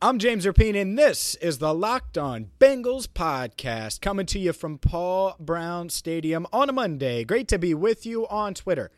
I'm 0.00 0.20
James 0.20 0.46
Rapien, 0.46 0.80
and 0.80 0.96
this 0.96 1.34
is 1.36 1.58
the 1.58 1.74
Locked 1.74 2.16
On 2.16 2.52
Bengals 2.60 3.08
podcast 3.08 4.00
coming 4.00 4.26
to 4.26 4.38
you 4.38 4.52
from 4.52 4.78
Paul 4.78 5.34
Brown 5.40 5.88
Stadium 5.88 6.46
on 6.52 6.68
a 6.68 6.72
Monday. 6.72 7.24
Great 7.24 7.48
to 7.48 7.58
be 7.58 7.74
with 7.74 8.06
you 8.06 8.24
on 8.28 8.54
Twitter 8.54 8.92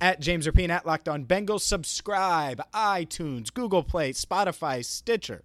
at 0.00 0.18
James 0.18 0.46
Rapien 0.46 0.70
at 0.70 0.86
Locked 0.86 1.10
On 1.10 1.26
Bengals. 1.26 1.60
Subscribe, 1.60 2.62
iTunes, 2.72 3.52
Google 3.52 3.82
Play, 3.82 4.14
Spotify, 4.14 4.82
Stitcher, 4.82 5.42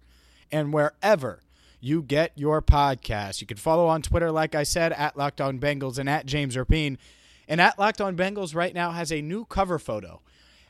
and 0.50 0.72
wherever 0.72 1.42
you 1.78 2.00
get 2.00 2.32
your 2.34 2.62
podcast. 2.62 3.42
You 3.42 3.46
can 3.46 3.58
follow 3.58 3.88
on 3.88 4.00
Twitter, 4.00 4.30
like 4.30 4.54
I 4.54 4.62
said, 4.62 4.92
at 4.92 5.18
Locked 5.18 5.42
On 5.42 5.58
Bengals 5.58 5.98
and 5.98 6.08
at 6.08 6.24
James 6.24 6.56
Rapien. 6.56 6.96
And 7.46 7.60
at 7.60 7.78
Locked 7.78 8.00
On 8.00 8.16
Bengals 8.16 8.54
right 8.54 8.74
now 8.74 8.92
has 8.92 9.12
a 9.12 9.20
new 9.20 9.44
cover 9.44 9.78
photo. 9.78 10.22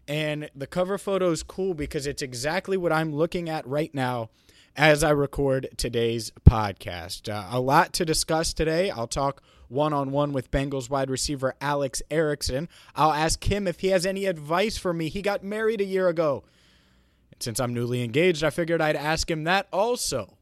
And 0.08 0.50
the 0.54 0.66
cover 0.66 0.98
photo 0.98 1.30
is 1.30 1.42
cool 1.42 1.74
because 1.74 2.06
it's 2.06 2.22
exactly 2.22 2.76
what 2.76 2.92
I'm 2.92 3.14
looking 3.14 3.48
at 3.48 3.66
right 3.66 3.94
now 3.94 4.30
as 4.76 5.04
I 5.04 5.10
record 5.10 5.68
today's 5.76 6.32
podcast. 6.44 7.32
Uh, 7.32 7.46
a 7.50 7.60
lot 7.60 7.92
to 7.94 8.04
discuss 8.04 8.52
today. 8.52 8.90
I'll 8.90 9.06
talk 9.06 9.42
one 9.68 9.92
on 9.92 10.10
one 10.10 10.32
with 10.32 10.50
Bengals 10.50 10.90
wide 10.90 11.10
receiver 11.10 11.54
Alex 11.60 12.02
Erickson. 12.10 12.68
I'll 12.94 13.12
ask 13.12 13.42
him 13.44 13.66
if 13.66 13.80
he 13.80 13.88
has 13.88 14.04
any 14.04 14.26
advice 14.26 14.76
for 14.76 14.92
me. 14.92 15.08
He 15.08 15.22
got 15.22 15.44
married 15.44 15.80
a 15.80 15.84
year 15.84 16.08
ago. 16.08 16.44
And 17.32 17.42
since 17.42 17.60
I'm 17.60 17.74
newly 17.74 18.02
engaged, 18.02 18.42
I 18.42 18.50
figured 18.50 18.80
I'd 18.80 18.96
ask 18.96 19.30
him 19.30 19.44
that 19.44 19.68
also. 19.72 20.36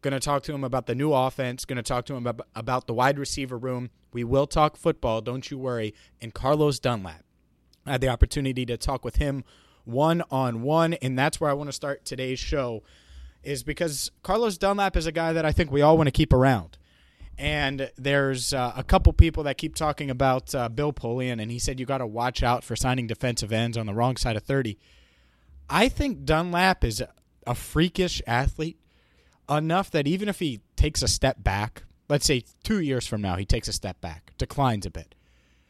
Going 0.00 0.12
to 0.12 0.20
talk 0.20 0.44
to 0.44 0.54
him 0.54 0.62
about 0.62 0.86
the 0.86 0.94
new 0.94 1.12
offense. 1.12 1.64
Going 1.64 1.76
to 1.76 1.82
talk 1.82 2.04
to 2.06 2.14
him 2.14 2.26
about, 2.26 2.46
about 2.54 2.86
the 2.86 2.94
wide 2.94 3.18
receiver 3.18 3.58
room. 3.58 3.90
We 4.12 4.22
will 4.22 4.46
talk 4.46 4.76
football, 4.76 5.20
don't 5.20 5.50
you 5.50 5.58
worry. 5.58 5.94
And 6.20 6.32
Carlos 6.32 6.78
Dunlap. 6.78 7.24
I 7.88 7.92
had 7.92 8.00
the 8.00 8.08
opportunity 8.08 8.66
to 8.66 8.76
talk 8.76 9.04
with 9.04 9.16
him 9.16 9.44
one 9.84 10.22
on 10.30 10.62
one, 10.62 10.94
and 10.94 11.18
that's 11.18 11.40
where 11.40 11.50
I 11.50 11.54
want 11.54 11.68
to 11.68 11.72
start 11.72 12.04
today's 12.04 12.38
show, 12.38 12.82
is 13.42 13.62
because 13.62 14.10
Carlos 14.22 14.58
Dunlap 14.58 14.96
is 14.96 15.06
a 15.06 15.12
guy 15.12 15.32
that 15.32 15.44
I 15.44 15.52
think 15.52 15.70
we 15.70 15.80
all 15.80 15.96
want 15.96 16.08
to 16.08 16.12
keep 16.12 16.32
around. 16.32 16.76
And 17.38 17.90
there's 17.96 18.52
uh, 18.52 18.72
a 18.76 18.82
couple 18.82 19.12
people 19.12 19.44
that 19.44 19.58
keep 19.58 19.74
talking 19.76 20.10
about 20.10 20.54
uh, 20.54 20.68
Bill 20.68 20.92
Polian, 20.92 21.40
and 21.40 21.50
he 21.50 21.58
said 21.58 21.78
you 21.80 21.86
got 21.86 21.98
to 21.98 22.06
watch 22.06 22.42
out 22.42 22.64
for 22.64 22.76
signing 22.76 23.06
defensive 23.06 23.52
ends 23.52 23.78
on 23.78 23.86
the 23.86 23.94
wrong 23.94 24.16
side 24.16 24.36
of 24.36 24.42
30. 24.42 24.76
I 25.70 25.88
think 25.88 26.24
Dunlap 26.24 26.84
is 26.84 27.02
a 27.46 27.54
freakish 27.54 28.20
athlete 28.26 28.78
enough 29.48 29.90
that 29.92 30.06
even 30.06 30.28
if 30.28 30.40
he 30.40 30.60
takes 30.76 31.02
a 31.02 31.08
step 31.08 31.42
back, 31.42 31.84
let's 32.08 32.26
say 32.26 32.42
two 32.62 32.80
years 32.80 33.06
from 33.06 33.22
now, 33.22 33.36
he 33.36 33.46
takes 33.46 33.68
a 33.68 33.72
step 33.72 34.00
back, 34.00 34.32
declines 34.36 34.84
a 34.84 34.90
bit, 34.90 35.14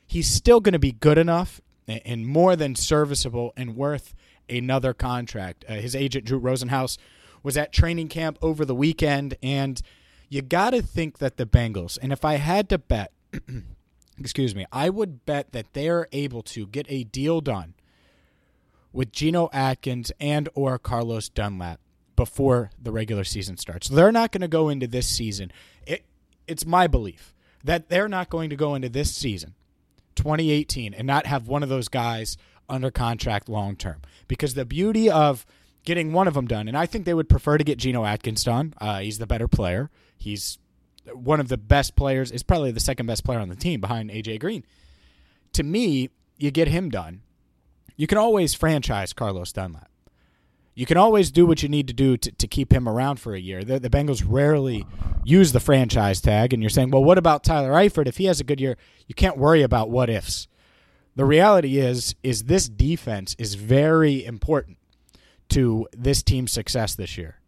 he's 0.06 0.28
still 0.28 0.60
going 0.60 0.72
to 0.72 0.78
be 0.78 0.92
good 0.92 1.18
enough 1.18 1.60
and 1.88 2.26
more 2.26 2.56
than 2.56 2.74
serviceable 2.74 3.52
and 3.56 3.76
worth 3.76 4.14
another 4.48 4.94
contract. 4.94 5.64
Uh, 5.68 5.74
his 5.74 5.94
agent, 5.94 6.24
Drew 6.24 6.40
Rosenhaus, 6.40 6.98
was 7.42 7.56
at 7.56 7.72
training 7.72 8.08
camp 8.08 8.38
over 8.42 8.64
the 8.64 8.74
weekend, 8.74 9.36
and 9.42 9.80
you 10.28 10.42
got 10.42 10.70
to 10.70 10.82
think 10.82 11.18
that 11.18 11.36
the 11.36 11.46
Bengals, 11.46 11.98
and 12.00 12.12
if 12.12 12.24
I 12.24 12.34
had 12.34 12.68
to 12.70 12.78
bet, 12.78 13.12
excuse 14.18 14.54
me, 14.54 14.66
I 14.72 14.90
would 14.90 15.24
bet 15.24 15.52
that 15.52 15.72
they're 15.72 16.08
able 16.12 16.42
to 16.42 16.66
get 16.66 16.86
a 16.88 17.04
deal 17.04 17.40
done 17.40 17.74
with 18.92 19.12
Geno 19.12 19.48
Atkins 19.52 20.10
and 20.18 20.48
or 20.54 20.78
Carlos 20.78 21.28
Dunlap 21.28 21.80
before 22.16 22.70
the 22.82 22.90
regular 22.90 23.24
season 23.24 23.56
starts. 23.56 23.88
They're 23.88 24.12
not 24.12 24.32
going 24.32 24.40
to 24.40 24.48
go 24.48 24.68
into 24.68 24.86
this 24.86 25.06
season. 25.06 25.52
It, 25.86 26.04
it's 26.46 26.66
my 26.66 26.86
belief 26.86 27.34
that 27.62 27.88
they're 27.88 28.08
not 28.08 28.28
going 28.28 28.50
to 28.50 28.56
go 28.56 28.74
into 28.74 28.88
this 28.88 29.14
season 29.14 29.54
2018 30.18 30.92
and 30.92 31.06
not 31.06 31.26
have 31.26 31.48
one 31.48 31.62
of 31.62 31.68
those 31.68 31.88
guys 31.88 32.36
under 32.68 32.90
contract 32.90 33.48
long 33.48 33.76
term. 33.76 34.02
Because 34.26 34.54
the 34.54 34.66
beauty 34.66 35.10
of 35.10 35.46
getting 35.84 36.12
one 36.12 36.28
of 36.28 36.34
them 36.34 36.46
done, 36.46 36.68
and 36.68 36.76
I 36.76 36.84
think 36.84 37.06
they 37.06 37.14
would 37.14 37.28
prefer 37.28 37.56
to 37.56 37.64
get 37.64 37.78
Geno 37.78 38.04
Atkins 38.04 38.44
done. 38.44 38.74
Uh, 38.78 38.98
he's 38.98 39.18
the 39.18 39.26
better 39.26 39.48
player. 39.48 39.90
He's 40.16 40.58
one 41.14 41.40
of 41.40 41.48
the 41.48 41.56
best 41.56 41.96
players. 41.96 42.30
Is 42.30 42.42
probably 42.42 42.72
the 42.72 42.80
second 42.80 43.06
best 43.06 43.24
player 43.24 43.38
on 43.38 43.48
the 43.48 43.56
team 43.56 43.80
behind 43.80 44.10
AJ 44.10 44.40
Green. 44.40 44.64
To 45.54 45.62
me, 45.62 46.10
you 46.36 46.50
get 46.50 46.68
him 46.68 46.90
done. 46.90 47.22
You 47.96 48.06
can 48.06 48.18
always 48.18 48.54
franchise 48.54 49.12
Carlos 49.12 49.52
Dunlap. 49.52 49.90
You 50.78 50.86
can 50.86 50.96
always 50.96 51.32
do 51.32 51.44
what 51.44 51.60
you 51.60 51.68
need 51.68 51.88
to 51.88 51.92
do 51.92 52.16
to, 52.16 52.30
to 52.30 52.46
keep 52.46 52.72
him 52.72 52.88
around 52.88 53.18
for 53.18 53.34
a 53.34 53.40
year. 53.40 53.64
The, 53.64 53.80
the 53.80 53.90
Bengals 53.90 54.24
rarely 54.24 54.86
use 55.24 55.50
the 55.50 55.58
franchise 55.58 56.20
tag, 56.20 56.52
and 56.52 56.62
you're 56.62 56.70
saying, 56.70 56.92
well, 56.92 57.02
what 57.02 57.18
about 57.18 57.42
Tyler 57.42 57.72
Eifert? 57.72 58.06
If 58.06 58.18
he 58.18 58.26
has 58.26 58.38
a 58.38 58.44
good 58.44 58.60
year, 58.60 58.76
you 59.08 59.14
can't 59.16 59.36
worry 59.36 59.62
about 59.62 59.90
what 59.90 60.08
ifs. 60.08 60.46
The 61.16 61.24
reality 61.24 61.78
is, 61.78 62.14
is 62.22 62.44
this 62.44 62.68
defense 62.68 63.34
is 63.40 63.56
very 63.56 64.24
important 64.24 64.78
to 65.48 65.88
this 65.92 66.22
team's 66.22 66.52
success 66.52 66.94
this 66.94 67.18
year. 67.18 67.40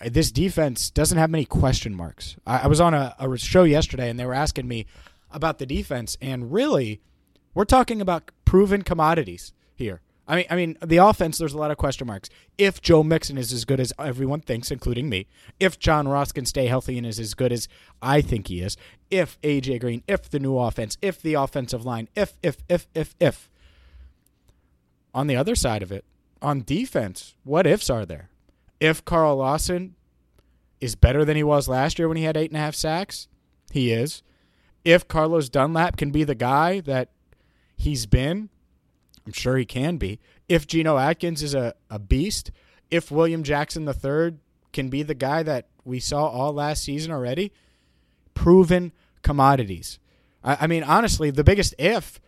Uh, 0.00 0.08
this 0.10 0.32
defense 0.32 0.90
doesn't 0.90 1.18
have 1.18 1.30
many 1.30 1.44
question 1.44 1.94
marks. 1.94 2.34
I, 2.44 2.62
I 2.62 2.66
was 2.66 2.80
on 2.80 2.92
a, 2.92 3.14
a 3.20 3.38
show 3.38 3.62
yesterday, 3.62 4.10
and 4.10 4.18
they 4.18 4.26
were 4.26 4.34
asking 4.34 4.66
me 4.66 4.86
about 5.30 5.60
the 5.60 5.66
defense, 5.66 6.18
and 6.20 6.52
really, 6.52 7.00
we're 7.54 7.66
talking 7.66 8.00
about 8.00 8.32
proven 8.44 8.82
commodities 8.82 9.52
here. 9.76 10.00
I 10.26 10.36
mean, 10.36 10.46
I 10.50 10.56
mean, 10.56 10.78
the 10.84 10.96
offense. 10.96 11.38
There's 11.38 11.52
a 11.52 11.58
lot 11.58 11.70
of 11.70 11.76
question 11.76 12.06
marks. 12.06 12.30
If 12.56 12.80
Joe 12.80 13.02
Mixon 13.02 13.36
is 13.36 13.52
as 13.52 13.64
good 13.64 13.80
as 13.80 13.92
everyone 13.98 14.40
thinks, 14.40 14.70
including 14.70 15.08
me, 15.08 15.26
if 15.60 15.78
John 15.78 16.08
Ross 16.08 16.32
can 16.32 16.46
stay 16.46 16.66
healthy 16.66 16.96
and 16.96 17.06
is 17.06 17.20
as 17.20 17.34
good 17.34 17.52
as 17.52 17.68
I 18.00 18.20
think 18.20 18.48
he 18.48 18.60
is, 18.60 18.76
if 19.10 19.40
AJ 19.42 19.80
Green, 19.80 20.02
if 20.08 20.30
the 20.30 20.38
new 20.38 20.58
offense, 20.58 20.96
if 21.02 21.20
the 21.20 21.34
offensive 21.34 21.84
line, 21.84 22.08
if, 22.14 22.34
if, 22.42 22.58
if, 22.68 22.86
if, 22.94 23.14
if. 23.20 23.50
On 25.12 25.26
the 25.26 25.36
other 25.36 25.54
side 25.54 25.82
of 25.82 25.92
it, 25.92 26.04
on 26.40 26.62
defense, 26.62 27.34
what 27.44 27.66
ifs 27.66 27.90
are 27.90 28.06
there? 28.06 28.30
If 28.80 29.04
Carl 29.04 29.36
Lawson 29.36 29.94
is 30.80 30.94
better 30.94 31.24
than 31.24 31.36
he 31.36 31.42
was 31.42 31.68
last 31.68 31.98
year 31.98 32.08
when 32.08 32.16
he 32.16 32.24
had 32.24 32.36
eight 32.36 32.50
and 32.50 32.56
a 32.56 32.60
half 32.60 32.74
sacks, 32.74 33.28
he 33.70 33.92
is. 33.92 34.22
If 34.84 35.06
Carlos 35.08 35.48
Dunlap 35.48 35.96
can 35.96 36.10
be 36.10 36.24
the 36.24 36.34
guy 36.34 36.80
that 36.80 37.10
he's 37.76 38.06
been 38.06 38.50
I'm 39.26 39.32
sure 39.32 39.56
he 39.56 39.64
can 39.64 39.96
be. 39.96 40.20
If 40.48 40.66
Geno 40.66 40.98
Atkins 40.98 41.42
is 41.42 41.54
a, 41.54 41.74
a 41.90 41.98
beast, 41.98 42.50
if 42.90 43.10
William 43.10 43.42
Jackson 43.42 43.88
III 43.88 44.36
can 44.72 44.88
be 44.88 45.02
the 45.02 45.14
guy 45.14 45.42
that 45.42 45.68
we 45.84 46.00
saw 46.00 46.26
all 46.26 46.52
last 46.52 46.82
season 46.82 47.12
already, 47.12 47.52
proven 48.34 48.92
commodities. 49.22 49.98
I, 50.42 50.58
I 50.62 50.66
mean, 50.66 50.82
honestly, 50.82 51.30
the 51.30 51.44
biggest 51.44 51.74
if 51.78 52.20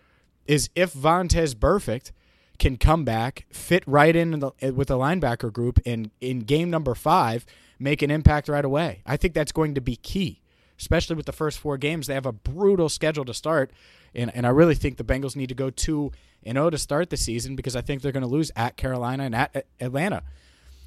is 0.46 0.70
if 0.74 0.94
Vontaze 0.94 1.54
Burfict 1.54 2.12
can 2.58 2.76
come 2.76 3.04
back, 3.04 3.46
fit 3.50 3.82
right 3.86 4.14
in 4.16 4.38
the, 4.38 4.50
with 4.72 4.88
the 4.88 4.96
linebacker 4.96 5.52
group, 5.52 5.78
and 5.84 6.10
in 6.20 6.40
game 6.40 6.70
number 6.70 6.94
five, 6.94 7.44
make 7.78 8.02
an 8.02 8.10
impact 8.10 8.48
right 8.48 8.64
away. 8.64 9.02
I 9.04 9.16
think 9.16 9.34
that's 9.34 9.52
going 9.52 9.74
to 9.74 9.80
be 9.80 9.96
key, 9.96 10.40
especially 10.78 11.16
with 11.16 11.26
the 11.26 11.32
first 11.32 11.58
four 11.58 11.76
games. 11.76 12.06
They 12.06 12.14
have 12.14 12.26
a 12.26 12.32
brutal 12.32 12.88
schedule 12.88 13.24
to 13.26 13.34
start, 13.34 13.70
and, 14.16 14.34
and 14.34 14.46
I 14.46 14.50
really 14.50 14.74
think 14.74 14.96
the 14.96 15.04
Bengals 15.04 15.36
need 15.36 15.50
to 15.50 15.54
go 15.54 15.70
2 15.70 16.10
and 16.44 16.56
0 16.56 16.70
to 16.70 16.78
start 16.78 17.10
the 17.10 17.16
season 17.16 17.54
because 17.54 17.76
I 17.76 17.82
think 17.82 18.02
they're 18.02 18.12
going 18.12 18.22
to 18.22 18.28
lose 18.28 18.50
at 18.56 18.76
Carolina 18.76 19.24
and 19.24 19.34
at 19.34 19.66
Atlanta. 19.80 20.22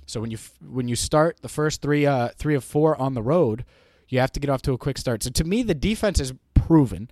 So 0.05 0.19
when 0.19 0.31
you 0.31 0.39
when 0.67 0.87
you 0.87 0.95
start 0.95 1.37
the 1.41 1.49
first 1.49 1.81
three 1.81 2.05
uh, 2.05 2.29
three 2.35 2.55
of 2.55 2.63
four 2.63 2.99
on 2.99 3.13
the 3.13 3.21
road, 3.21 3.63
you 4.07 4.19
have 4.19 4.31
to 4.31 4.39
get 4.39 4.49
off 4.49 4.63
to 4.63 4.73
a 4.73 4.77
quick 4.77 4.97
start. 4.97 5.21
So 5.21 5.29
to 5.29 5.43
me, 5.43 5.61
the 5.61 5.75
defense 5.75 6.19
is 6.19 6.33
proven. 6.55 7.11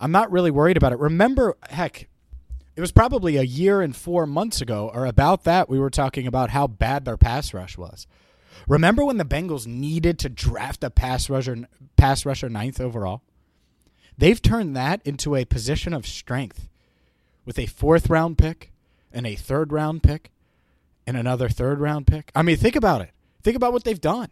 I'm 0.00 0.10
not 0.10 0.32
really 0.32 0.50
worried 0.50 0.76
about 0.76 0.92
it. 0.92 0.98
Remember, 0.98 1.56
heck, 1.70 2.08
it 2.74 2.80
was 2.80 2.90
probably 2.90 3.36
a 3.36 3.42
year 3.42 3.80
and 3.80 3.94
four 3.94 4.26
months 4.26 4.60
ago, 4.60 4.90
or 4.92 5.06
about 5.06 5.44
that, 5.44 5.68
we 5.68 5.78
were 5.78 5.90
talking 5.90 6.26
about 6.26 6.50
how 6.50 6.66
bad 6.66 7.04
their 7.04 7.16
pass 7.16 7.54
rush 7.54 7.78
was. 7.78 8.08
Remember 8.66 9.04
when 9.04 9.18
the 9.18 9.24
Bengals 9.24 9.66
needed 9.66 10.18
to 10.20 10.28
draft 10.28 10.82
a 10.82 10.90
pass 10.90 11.30
rusher, 11.30 11.68
pass 11.96 12.26
rusher 12.26 12.48
ninth 12.48 12.80
overall? 12.80 13.22
They've 14.18 14.40
turned 14.40 14.76
that 14.76 15.00
into 15.04 15.34
a 15.34 15.44
position 15.44 15.92
of 15.92 16.06
strength 16.06 16.68
with 17.44 17.58
a 17.58 17.66
fourth 17.66 18.08
round 18.08 18.38
pick 18.38 18.72
and 19.12 19.26
a 19.26 19.34
third 19.34 19.72
round 19.72 20.02
pick 20.02 20.30
and 21.06 21.16
another 21.16 21.48
third 21.48 21.80
round 21.80 22.06
pick. 22.06 22.30
I 22.34 22.42
mean, 22.42 22.56
think 22.56 22.76
about 22.76 23.00
it. 23.00 23.10
Think 23.42 23.56
about 23.56 23.72
what 23.72 23.84
they've 23.84 24.00
done. 24.00 24.30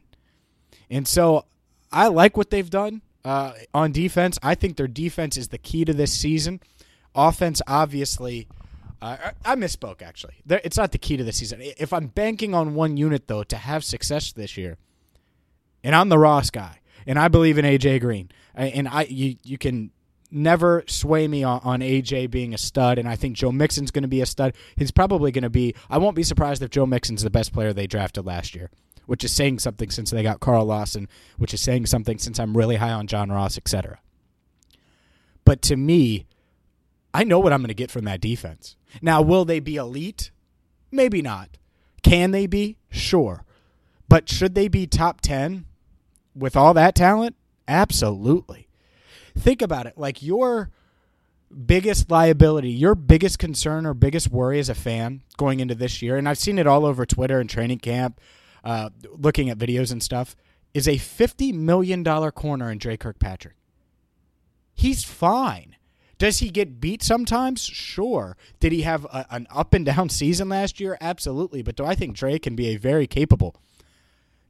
And 0.88 1.06
so 1.06 1.47
I 1.93 2.09
like 2.09 2.37
what 2.37 2.50
they've 2.50 2.71
done 2.71 3.03
uh, 3.25 3.53
on 3.75 3.93
defense. 3.93 4.38
I 4.43 4.55
think 4.55 4.77
their 4.77 4.88
defense 4.88 5.37
is 5.37 5.49
the 5.49 5.59
key 5.59 5.85
to 5.85 5.93
this 5.93 6.12
season. 6.12 6.61
Offense, 7.15 7.61
obviously, 7.67 8.47
uh, 9.03 9.32
I 9.44 9.56
misspoke 9.56 10.03
actually. 10.03 10.35
It's 10.49 10.77
not 10.77 10.93
the 10.93 10.99
key 10.99 11.17
to 11.17 11.25
the 11.25 11.32
season. 11.32 11.61
If 11.62 11.93
I'm 11.93 12.09
banking 12.09 12.55
on 12.55 12.75
one 12.75 12.97
unit 12.97 13.29
though 13.29 13.43
to 13.44 13.56
have 13.56 13.85
success 13.85 14.32
this 14.32 14.56
year, 14.56 14.77
and 15.82 15.94
I'm 15.94 16.11
the 16.11 16.19
Ross 16.19 16.50
guy, 16.50 16.81
and 17.06 17.19
I 17.19 17.29
believe 17.29 17.59
in 17.59 17.65
AJ 17.65 18.00
Green. 18.00 18.31
And 18.55 18.88
I 18.88 19.02
you 19.02 19.37
you 19.43 19.58
can 19.58 19.91
never 20.31 20.85
sway 20.87 21.26
me 21.26 21.43
on, 21.43 21.61
on 21.64 21.81
AJ 21.81 22.31
being 22.31 22.55
a 22.55 22.58
stud, 22.58 22.99
and 22.99 23.08
I 23.08 23.17
think 23.17 23.37
Joe 23.37 23.52
Mixon's 23.52 23.91
going 23.91 24.02
to 24.02 24.08
be 24.08 24.20
a 24.20 24.26
stud. 24.26 24.55
He's 24.76 24.91
probably 24.91 25.32
going 25.32 25.43
to 25.43 25.50
be. 25.50 25.75
I 25.88 25.99
won't 25.99 26.17
be 26.17 26.23
surprised 26.23 26.62
if 26.62 26.70
Joe 26.70 26.87
Mixon's 26.87 27.23
the 27.23 27.31
best 27.31 27.52
player 27.52 27.73
they 27.73 27.87
drafted 27.87 28.26
last 28.26 28.55
year, 28.55 28.70
which 29.06 29.25
is 29.25 29.32
saying 29.32 29.58
something 29.58 29.91
since 29.91 30.11
they 30.11 30.23
got 30.23 30.41
Carl 30.41 30.67
Lawson, 30.67 31.08
which 31.38 31.55
is 31.55 31.61
saying 31.61 31.87
something 31.87 32.19
since 32.19 32.38
I'm 32.38 32.56
really 32.56 32.76
high 32.76 32.93
on 32.93 33.06
John 33.06 33.31
Ross, 33.31 33.56
etc. 33.56 33.99
But 35.44 35.62
to 35.62 35.76
me, 35.76 36.26
I 37.12 37.25
know 37.25 37.38
what 37.41 37.53
I'm 37.53 37.61
going 37.61 37.69
to 37.69 37.75
get 37.75 37.91
from 37.91 38.05
that 38.05 38.20
defense. 38.20 38.76
Now, 39.03 39.23
will 39.23 39.44
they 39.44 39.61
be 39.61 39.76
elite? 39.76 40.31
Maybe 40.91 41.23
not. 41.23 41.58
Can 42.03 42.31
they 42.31 42.46
be? 42.46 42.79
Sure. 42.91 43.44
But 44.08 44.29
should 44.29 44.55
they 44.55 44.69
be 44.69 44.87
top 44.87 45.20
10 45.20 45.67
with 46.35 46.56
all 46.56 46.75
that 46.75 46.94
talent? 46.94 47.37
Absolutely. 47.70 48.67
Think 49.38 49.62
about 49.62 49.87
it. 49.87 49.96
Like 49.96 50.25
your 50.25 50.70
biggest 51.67 52.11
liability, 52.11 52.70
your 52.70 52.96
biggest 52.96 53.38
concern 53.38 53.87
or 53.87 53.94
biggest 53.94 54.28
worry 54.28 54.58
as 54.58 54.69
a 54.69 54.75
fan 54.75 55.22
going 55.37 55.61
into 55.61 55.76
this 55.76 56.02
year, 56.02 56.17
and 56.17 56.28
I've 56.28 56.38
seen 56.38 56.58
it 56.58 56.67
all 56.67 56.84
over 56.84 57.06
Twitter 57.06 57.38
and 57.38 57.49
training 57.49 57.78
camp, 57.78 58.20
uh, 58.64 58.90
looking 59.17 59.50
at 59.50 59.56
videos 59.58 59.93
and 59.93 60.02
stuff, 60.02 60.34
is 60.75 60.88
a 60.88 60.96
$50 60.96 61.55
million 61.55 62.05
corner 62.05 62.72
in 62.72 62.78
Dre 62.78 62.96
Kirkpatrick. 62.96 63.55
He's 64.75 65.05
fine. 65.05 65.76
Does 66.19 66.40
he 66.40 66.50
get 66.50 66.81
beat 66.81 67.05
sometimes? 67.05 67.62
Sure. 67.62 68.37
Did 68.58 68.72
he 68.72 68.82
have 68.82 69.05
a, 69.05 69.26
an 69.31 69.46
up 69.49 69.75
and 69.75 69.87
down 69.87 70.08
season 70.08 70.49
last 70.49 70.81
year? 70.81 70.99
Absolutely. 71.00 71.62
But 71.62 71.76
do 71.76 71.84
I 71.84 71.94
think 71.94 72.17
Dre 72.17 72.40
can 72.40 72.56
be 72.56 72.67
a 72.69 72.76
very 72.76 73.06
capable 73.06 73.55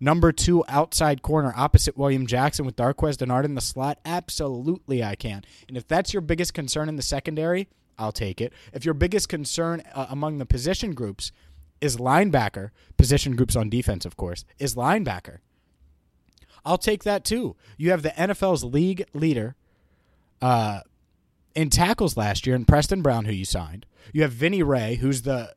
number 0.01 0.33
two 0.33 0.65
outside 0.69 1.23
corner 1.23 1.53
opposite 1.57 1.97
William 1.97 2.27
Jackson 2.27 2.65
with 2.65 2.77
Darqueze 2.77 3.17
Dennard 3.17 3.45
in 3.45 3.55
the 3.55 3.61
slot? 3.61 3.99
Absolutely, 4.05 5.05
I 5.05 5.15
can. 5.15 5.45
And 5.69 5.77
if 5.77 5.87
that's 5.87 6.13
your 6.13 6.23
biggest 6.23 6.55
concern 6.55 6.89
in 6.89 6.97
the 6.97 7.03
secondary, 7.03 7.69
I'll 7.99 8.13
take 8.13 8.41
it. 8.41 8.53
If 8.73 8.85
your 8.85 8.95
biggest 8.95 9.29
concern 9.29 9.83
uh, 9.95 10.07
among 10.09 10.39
the 10.39 10.47
position 10.47 10.95
groups 10.95 11.33
is 11.81 11.99
linebacker, 11.99 12.71
position 12.97 13.37
groups 13.37 13.55
on 13.55 13.69
defense, 13.69 14.05
of 14.05 14.17
course, 14.17 14.45
is 14.59 14.75
linebacker, 14.75 15.39
I'll 16.65 16.79
take 16.79 17.05
that 17.05 17.25
too. 17.25 17.57
You 17.77 17.91
have 17.91 18.03
the 18.03 18.11
NFL's 18.11 18.65
league 18.65 19.05
leader 19.15 19.55
uh, 20.43 20.81
in 21.55 21.71
tackles 21.71 22.17
last 22.17 22.47
year, 22.47 22.57
in 22.57 22.65
Preston 22.65 23.03
Brown, 23.03 23.25
who 23.25 23.33
you 23.33 23.45
signed. 23.45 23.87
You 24.13 24.23
have 24.23 24.33
Vinny 24.33 24.63
Rey, 24.63 24.97
who's 24.97 25.23
the 25.23 25.55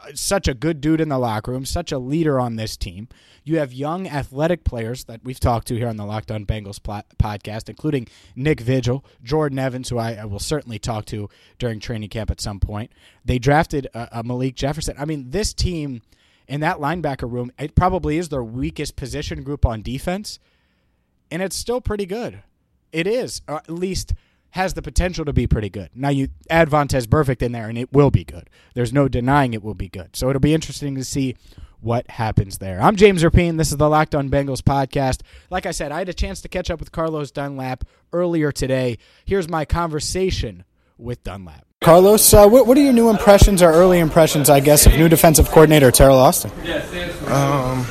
Uh, 0.00 0.10
such 0.14 0.48
a 0.48 0.54
good 0.54 0.80
dude 0.80 1.00
in 1.00 1.08
the 1.08 1.18
locker 1.18 1.52
room, 1.52 1.64
such 1.64 1.92
a 1.92 1.98
leader 1.98 2.40
on 2.40 2.56
this 2.56 2.76
team. 2.76 3.08
You 3.44 3.58
have 3.58 3.72
young 3.72 4.08
athletic 4.08 4.64
players 4.64 5.04
that 5.04 5.20
we've 5.22 5.38
talked 5.38 5.68
to 5.68 5.76
here 5.76 5.88
on 5.88 5.96
the 5.96 6.06
Locked 6.06 6.30
On 6.30 6.46
Bengals 6.46 6.80
podcast, 6.80 7.68
including 7.68 8.08
Nick 8.34 8.60
Vigil, 8.60 9.04
Jordan 9.22 9.58
Evans, 9.58 9.90
who 9.90 9.98
I, 9.98 10.14
I, 10.14 10.24
will 10.24 10.38
certainly 10.38 10.78
talk 10.78 11.04
to 11.06 11.28
during 11.58 11.78
training 11.78 12.08
camp 12.08 12.30
at 12.30 12.40
some 12.40 12.58
point. 12.58 12.90
They 13.24 13.38
drafted 13.38 13.86
a, 13.94 14.20
a 14.20 14.22
Malik 14.24 14.54
Jefferson. 14.54 14.96
I 14.98 15.04
mean, 15.04 15.30
this 15.30 15.52
team 15.52 16.00
in 16.48 16.60
that 16.60 16.78
linebacker 16.78 17.30
room, 17.30 17.52
it 17.58 17.74
probably 17.74 18.18
is 18.18 18.30
their 18.30 18.44
weakest 18.44 18.96
position 18.96 19.42
group 19.42 19.64
on 19.66 19.82
defense, 19.82 20.38
and 21.30 21.42
it's 21.42 21.56
still 21.56 21.80
pretty 21.80 22.06
good. 22.06 22.42
It 22.92 23.06
is, 23.06 23.42
at 23.48 23.68
least 23.68 24.14
has 24.54 24.74
the 24.74 24.82
potential 24.82 25.24
to 25.24 25.32
be 25.32 25.48
pretty 25.48 25.68
good. 25.68 25.90
Now 25.96 26.10
you 26.10 26.28
add 26.48 26.70
Vontaze 26.70 27.06
Burfict 27.06 27.42
in 27.42 27.50
there, 27.50 27.68
and 27.68 27.76
it 27.76 27.92
will 27.92 28.12
be 28.12 28.22
good. 28.22 28.48
There's 28.74 28.92
no 28.92 29.08
denying 29.08 29.52
it 29.52 29.64
will 29.64 29.74
be 29.74 29.88
good. 29.88 30.14
So 30.14 30.30
it'll 30.30 30.38
be 30.38 30.54
interesting 30.54 30.94
to 30.94 31.02
see 31.02 31.34
what 31.80 32.08
happens 32.08 32.58
there. 32.58 32.80
I'm 32.80 32.94
James 32.94 33.24
Rapien. 33.24 33.58
This 33.58 33.72
is 33.72 33.78
the 33.78 33.88
Locked 33.88 34.14
On 34.14 34.30
Bengals 34.30 34.62
podcast. 34.62 35.22
Like 35.50 35.66
I 35.66 35.72
said, 35.72 35.90
I 35.90 35.98
had 35.98 36.08
a 36.08 36.14
chance 36.14 36.40
to 36.42 36.48
catch 36.48 36.70
up 36.70 36.78
with 36.78 36.92
Carlos 36.92 37.32
Dunlap 37.32 37.82
earlier 38.12 38.52
today. 38.52 38.98
Here's 39.24 39.48
my 39.48 39.64
conversation 39.64 40.62
with 40.98 41.24
Dunlap. 41.24 41.66
Carlos, 41.82 42.32
uh, 42.32 42.48
what, 42.48 42.68
what, 42.68 42.78
are 42.78 42.80
your 42.80 42.92
new 42.92 43.10
impressions 43.10 43.60
or 43.60 43.72
early 43.72 43.98
impressions, 43.98 44.48
I 44.48 44.60
guess, 44.60 44.86
of 44.86 44.92
new 44.92 45.08
defensive 45.08 45.50
coordinator 45.50 45.90
Teryl 45.90 46.14
Austin? 46.14 46.52
Um, 47.26 47.84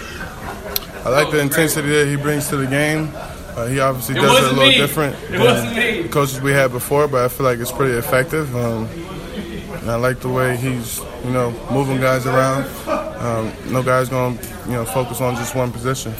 I 1.05 1.09
like 1.09 1.29
the 1.29 1.41
intensity 1.41 1.89
that 1.89 2.07
he 2.07 2.15
brings 2.15 2.47
to 2.47 2.55
the 2.55 2.67
game. 2.67 3.11
Uh, 3.55 3.67
he 3.67 3.79
obviously 3.79 4.15
it 4.15 4.21
does 4.21 4.37
it 4.37 4.43
a 4.43 4.47
little 4.47 4.69
me. 4.69 4.77
different 4.77 5.15
it 5.29 5.37
than 5.37 6.09
coaches 6.09 6.41
we 6.41 6.51
had 6.51 6.71
before, 6.71 7.07
but 7.07 7.25
I 7.25 7.27
feel 7.27 7.45
like 7.45 7.59
it's 7.59 7.71
pretty 7.71 7.93
effective. 7.93 8.55
Um, 8.55 8.87
and 9.83 9.91
I 9.91 9.95
like 9.95 10.19
the 10.21 10.29
way 10.29 10.55
he's, 10.55 10.99
you 11.25 11.31
know, 11.31 11.51
moving 11.71 11.99
guys 11.99 12.25
around. 12.25 12.65
Um, 12.87 13.51
no 13.71 13.83
guy's 13.83 14.09
going 14.09 14.37
to, 14.37 14.47
you 14.65 14.71
know, 14.71 14.85
focus 14.85 15.21
on 15.21 15.35
just 15.35 15.55
one 15.55 15.71
position. 15.71 16.13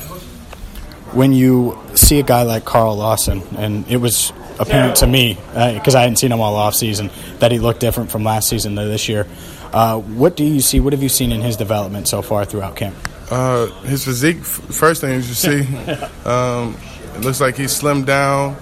When 1.13 1.31
you 1.33 1.79
see 1.95 2.19
a 2.19 2.23
guy 2.23 2.43
like 2.43 2.65
Carl 2.65 2.97
Lawson, 2.97 3.41
and 3.57 3.87
it 3.89 3.97
was 3.97 4.33
apparent 4.59 4.97
to 4.97 5.07
me 5.07 5.35
because 5.35 5.95
uh, 5.95 5.99
I 5.99 6.01
hadn't 6.01 6.17
seen 6.17 6.31
him 6.31 6.41
all 6.41 6.55
off 6.55 6.75
season 6.75 7.09
that 7.39 7.51
he 7.51 7.59
looked 7.59 7.79
different 7.79 8.11
from 8.11 8.23
last 8.23 8.49
season 8.49 8.75
to 8.75 8.85
this 8.85 9.07
year. 9.07 9.27
Uh, 9.71 9.99
what 9.99 10.35
do 10.35 10.43
you 10.43 10.61
see? 10.61 10.79
What 10.79 10.93
have 10.93 11.01
you 11.01 11.09
seen 11.09 11.31
in 11.31 11.41
his 11.41 11.57
development 11.57 12.07
so 12.07 12.21
far 12.21 12.45
throughout 12.45 12.75
camp? 12.75 12.95
Uh, 13.31 13.67
his 13.83 14.05
physique, 14.05 14.37
first 14.43 15.01
thing 15.01 15.15
you 15.15 15.21
see. 15.21 15.67
Um, 16.25 16.77
it 17.15 17.21
looks 17.21 17.41
like 17.41 17.55
he's 17.55 17.71
slimmed 17.71 18.05
down 18.05 18.55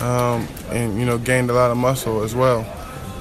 um, 0.00 0.46
and 0.70 0.98
you 0.98 1.06
know 1.06 1.18
gained 1.18 1.50
a 1.50 1.52
lot 1.52 1.70
of 1.70 1.76
muscle 1.76 2.22
as 2.22 2.34
well. 2.34 2.66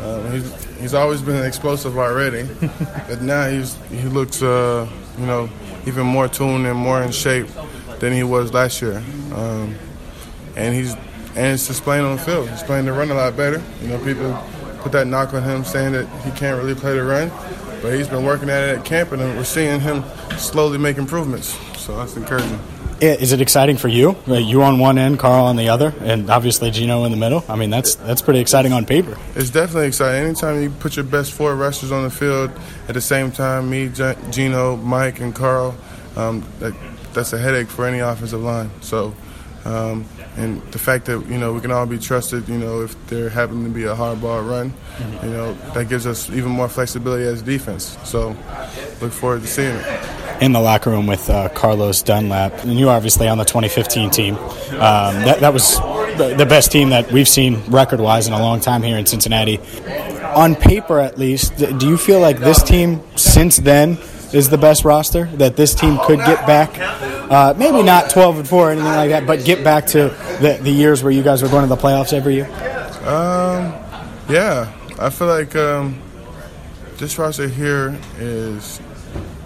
Um, 0.02 0.32
he's, 0.32 0.66
he's 0.76 0.94
always 0.94 1.22
been 1.22 1.44
explosive 1.46 1.98
already, 1.98 2.48
but 3.08 3.22
now 3.22 3.50
he's 3.50 3.76
he 3.90 4.04
looks 4.04 4.42
uh, 4.42 4.90
you 5.18 5.26
know 5.26 5.50
even 5.86 6.06
more 6.06 6.28
tuned 6.28 6.66
and 6.66 6.78
more 6.78 7.02
in 7.02 7.12
shape 7.12 7.48
than 8.00 8.14
he 8.14 8.24
was 8.24 8.54
last 8.54 8.82
year. 8.82 9.04
Um, 9.34 9.76
and 10.56 10.74
he's 10.74 10.94
and 11.36 11.54
it's 11.54 11.68
just 11.68 11.84
playing 11.84 12.06
on 12.06 12.18
the 12.18 12.22
field. 12.22 12.50
He's 12.50 12.64
playing 12.64 12.86
the 12.86 12.94
run 12.94 13.12
a 13.12 13.14
lot 13.14 13.36
better. 13.36 13.62
You 13.82 13.90
know, 13.90 14.04
people 14.04 14.34
put 14.80 14.92
that 14.94 15.08
knock 15.08 15.34
on 15.34 15.44
him 15.44 15.64
saying 15.64 15.94
that 15.94 16.08
he 16.24 16.32
can't 16.32 16.62
really 16.62 16.76
play 16.76 16.96
the 16.96 17.04
run, 17.04 17.30
but 17.82 17.94
he's 17.94 18.08
been 18.08 18.24
working 18.24 18.50
at 18.50 18.64
it 18.64 18.80
at 18.80 18.86
camp, 18.86 19.12
and 19.12 19.22
we're 19.22 19.44
seeing 19.44 19.80
him 19.80 20.04
slowly 20.38 20.78
make 20.78 20.98
improvements. 20.98 21.58
So 21.80 21.98
that's 21.98 22.16
encouraging. 22.16 22.60
Is 23.02 23.34
it 23.34 23.42
exciting 23.42 23.76
for 23.76 23.90
you? 23.90 24.16
You 24.26 24.64
on 24.64 24.80
one 24.80 24.98
end, 24.98 25.20
Carl 25.20 25.46
on 25.46 25.58
the 25.58 25.68
other, 25.68 25.94
and 26.00 26.30
obviously 26.30 26.72
Geno 26.72 27.04
in 27.04 27.12
the 27.12 27.18
middle. 27.18 27.44
I 27.50 27.58
mean, 27.58 27.70
that's 27.70 27.96
that's 27.96 28.22
pretty 28.22 28.40
exciting 28.40 28.72
on 28.72 28.86
paper. 28.86 29.18
It's 29.36 29.50
definitely 29.50 29.88
exciting. 29.88 30.24
Anytime 30.24 30.62
you 30.62 30.70
put 30.70 30.96
your 30.96 31.04
best 31.04 31.34
four 31.34 31.56
wrestlers 31.56 31.92
on 31.92 32.04
the 32.04 32.10
field 32.10 32.52
at 32.88 32.94
the 32.94 33.02
same 33.02 33.32
time, 33.32 33.70
me, 33.70 33.90
Geno, 34.30 34.78
Mike, 34.78 35.20
and 35.20 35.36
Carl, 35.36 35.76
um, 36.16 36.46
that, 36.60 36.74
that's 37.14 37.34
a 37.34 37.38
headache 37.38 37.68
for 37.68 37.86
any 37.86 38.00
offensive 38.00 38.42
line. 38.42 38.72
So, 38.80 39.14
um, 39.66 40.06
and 40.38 40.62
the 40.72 40.80
fact 40.80 41.06
that 41.06 41.20
you 41.28 41.38
know 41.38 41.52
we 41.52 41.60
can 41.60 41.72
all 41.72 41.86
be 41.86 42.00
trusted, 42.00 42.48
you 42.48 42.58
know, 42.58 42.82
if 42.82 43.08
there 43.08 43.28
happen 43.30 43.66
to 43.66 43.70
be 43.70 43.84
a 43.84 43.96
hard 43.96 44.22
ball 44.22 44.42
run, 44.42 44.74
you 45.22 45.32
know, 45.32 45.54
that 45.74 45.90
gives 45.90 46.08
us 46.08 46.30
even 46.30 46.50
more 46.50 46.70
flexibility 46.70 47.26
as 47.26 47.42
defense. 47.42 47.98
So, 48.06 48.30
look 49.02 49.12
forward 49.12 49.42
to 49.42 49.48
seeing 49.48 49.76
it 49.76 50.25
in 50.42 50.52
the 50.52 50.60
locker 50.60 50.90
room 50.90 51.08
with 51.08 51.30
uh, 51.30 51.50
Carlos 51.50 52.02
Dunlap, 52.02 52.64
and 52.64 52.78
you 52.78 52.90
obviously 52.90 53.28
on 53.28 53.38
the 53.38 53.46
2015 53.46 54.10
team. 54.10 54.36
Um, 54.36 55.16
that, 55.24 55.40
that 55.40 55.54
was 55.54 55.78
the 56.18 56.46
best 56.48 56.72
team 56.72 56.90
that 56.90 57.12
we've 57.12 57.28
seen 57.28 57.62
record 57.68 58.00
wise 58.00 58.28
in 58.28 58.34
a 58.34 58.40
long 58.40 58.60
time 58.60 58.82
here 58.84 58.98
in 58.98 59.06
Cincinnati. 59.06 59.60
On 60.36 60.56
paper, 60.56 61.00
at 61.00 61.18
least, 61.18 61.58
do 61.58 61.88
you 61.88 61.98
feel 61.98 62.20
like 62.20 62.40
this 62.40 62.62
team 62.62 63.02
since 63.16 63.58
then 63.58 63.98
is 64.34 64.50
the 64.50 64.58
best 64.58 64.84
roster? 64.84 65.26
That 65.36 65.56
this 65.56 65.74
team 65.74 65.98
could 66.04 66.20
get 66.20 66.46
back, 66.46 66.78
uh, 67.32 67.54
maybe 67.58 67.84
not 67.84 68.10
12 68.10 68.40
and 68.40 68.48
4 68.48 68.60
or 68.60 68.72
anything 68.72 68.86
like 68.86 69.10
that, 69.12 69.26
but 69.26 69.46
get 69.46 69.64
back 69.64 69.86
to 69.88 70.10
the, 70.42 70.60
the 70.62 70.72
years 70.72 71.04
where 71.04 71.12
you 71.12 71.24
guys 71.24 71.42
were 71.42 71.50
going 71.50 71.68
to 71.68 71.74
the 71.74 71.82
playoffs 71.82 72.14
every 72.14 72.36
year? 72.36 72.48
Um, 73.06 73.74
yeah, 74.30 74.74
I 75.00 75.10
feel 75.10 75.28
like 75.28 75.56
um, 75.56 76.02
this 76.98 77.18
roster 77.18 77.48
here 77.48 77.98
is 78.18 78.82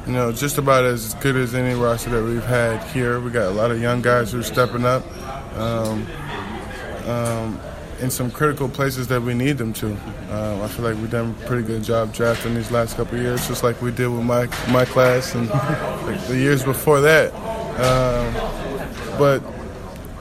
you 0.10 0.16
know, 0.16 0.32
just 0.32 0.58
about 0.58 0.86
as 0.86 1.14
good 1.16 1.36
as 1.36 1.54
any 1.54 1.80
roster 1.80 2.10
that 2.10 2.24
we've 2.24 2.44
had 2.44 2.82
here. 2.88 3.20
We 3.20 3.30
got 3.30 3.46
a 3.46 3.52
lot 3.52 3.70
of 3.70 3.80
young 3.80 4.02
guys 4.02 4.32
who 4.32 4.40
are 4.40 4.44
stepping 4.44 4.84
up 4.84 5.06
um, 5.56 6.08
um, 7.06 7.62
in 8.00 8.10
some 8.10 8.32
critical 8.32 8.68
places 8.68 9.08
that 9.10 9.22
we 9.22 9.36
need 9.36 9.60
them 9.60 9.72
to. 9.74 9.92
Um, 10.32 10.64
I 10.64 10.68
feel 10.68 10.84
like 10.84 10.96
we've 10.96 11.12
done 11.12 11.36
a 11.40 11.46
pretty 11.46 11.62
good 11.62 11.84
job 11.84 12.12
drafting 12.12 12.56
these 12.56 12.72
last 12.72 12.98
couple 12.98 13.20
years, 13.20 13.48
just 13.48 13.62
like 13.62 13.80
we 13.84 13.92
did 13.92 14.08
with 14.08 14.24
my 14.24 14.48
my 14.72 14.84
class 14.84 15.36
and 15.36 15.48
the 15.48 16.38
years 16.38 16.64
before 16.64 17.02
that. 17.02 17.32
Um, 17.80 18.34
but 19.20 19.44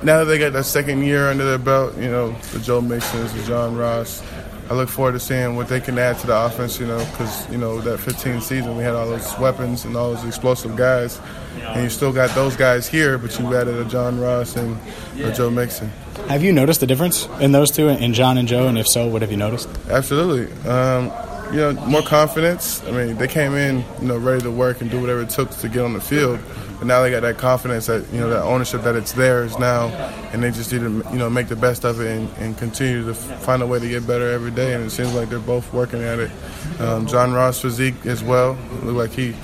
now 0.02 0.18
that 0.18 0.26
they 0.26 0.38
got 0.38 0.52
that 0.52 0.64
second 0.64 1.02
year 1.02 1.30
under 1.30 1.46
their 1.46 1.56
belt, 1.56 1.96
you 1.96 2.10
know, 2.10 2.32
the 2.52 2.58
Joe 2.58 2.82
Mixons, 2.82 3.32
the 3.32 3.42
John 3.44 3.74
Ross, 3.74 4.22
I 4.70 4.74
look 4.74 4.90
forward 4.90 5.12
to 5.12 5.20
seeing 5.20 5.56
what 5.56 5.68
they 5.68 5.80
can 5.80 5.98
add 5.98 6.18
to 6.18 6.26
the 6.26 6.38
offense, 6.38 6.78
you 6.78 6.86
know, 6.86 6.98
because, 6.98 7.50
you 7.50 7.56
know, 7.56 7.80
that 7.80 7.98
15 7.98 8.42
season 8.42 8.76
we 8.76 8.82
had 8.82 8.94
all 8.94 9.06
those 9.08 9.38
weapons 9.38 9.86
and 9.86 9.96
all 9.96 10.14
those 10.14 10.24
explosive 10.26 10.76
guys. 10.76 11.20
And 11.62 11.84
you 11.84 11.90
still 11.90 12.12
got 12.12 12.34
those 12.34 12.54
guys 12.54 12.86
here, 12.86 13.16
but 13.16 13.38
you 13.38 13.54
added 13.56 13.74
a 13.76 13.84
John 13.86 14.20
Ross 14.20 14.56
and 14.56 14.78
a 15.20 15.32
Joe 15.32 15.50
Mixon. 15.50 15.90
Have 16.28 16.42
you 16.42 16.52
noticed 16.52 16.80
the 16.80 16.86
difference 16.86 17.26
in 17.40 17.52
those 17.52 17.70
two, 17.70 17.88
in 17.88 18.12
John 18.12 18.36
and 18.36 18.46
Joe? 18.46 18.68
And 18.68 18.76
if 18.76 18.86
so, 18.86 19.06
what 19.08 19.22
have 19.22 19.30
you 19.30 19.38
noticed? 19.38 19.70
Absolutely. 19.88 20.52
Um, 20.68 21.10
you 21.50 21.60
know, 21.60 21.72
more 21.86 22.02
confidence. 22.02 22.84
I 22.84 22.90
mean, 22.90 23.16
they 23.16 23.28
came 23.28 23.54
in, 23.54 23.82
you 24.00 24.08
know, 24.08 24.18
ready 24.18 24.42
to 24.42 24.50
work 24.50 24.82
and 24.82 24.90
do 24.90 25.00
whatever 25.00 25.22
it 25.22 25.30
took 25.30 25.50
to 25.50 25.68
get 25.68 25.82
on 25.82 25.94
the 25.94 26.00
field. 26.00 26.38
But 26.78 26.86
now 26.86 27.02
they 27.02 27.10
got 27.10 27.22
that 27.22 27.38
confidence 27.38 27.86
that, 27.86 28.06
you 28.12 28.20
know, 28.20 28.30
that 28.30 28.42
ownership 28.42 28.82
that 28.82 28.94
it's 28.94 29.12
theirs 29.12 29.58
now, 29.58 29.88
and 30.32 30.42
they 30.42 30.52
just 30.52 30.72
need 30.72 30.80
to, 30.80 31.04
you 31.10 31.18
know, 31.18 31.28
make 31.28 31.48
the 31.48 31.56
best 31.56 31.84
of 31.84 32.00
it 32.00 32.06
and, 32.06 32.30
and 32.38 32.56
continue 32.56 33.04
to 33.04 33.14
find 33.14 33.62
a 33.62 33.66
way 33.66 33.80
to 33.80 33.88
get 33.88 34.06
better 34.06 34.30
every 34.30 34.52
day. 34.52 34.74
And 34.74 34.84
it 34.84 34.90
seems 34.90 35.12
like 35.14 35.28
they're 35.28 35.40
both 35.40 35.72
working 35.72 36.02
at 36.02 36.20
it. 36.20 36.30
Um, 36.78 37.06
John 37.06 37.32
Ross 37.32 37.60
physique 37.60 38.06
as 38.06 38.22
well. 38.22 38.56
Looked 38.82 38.96
like 38.96 39.10
he, 39.10 39.34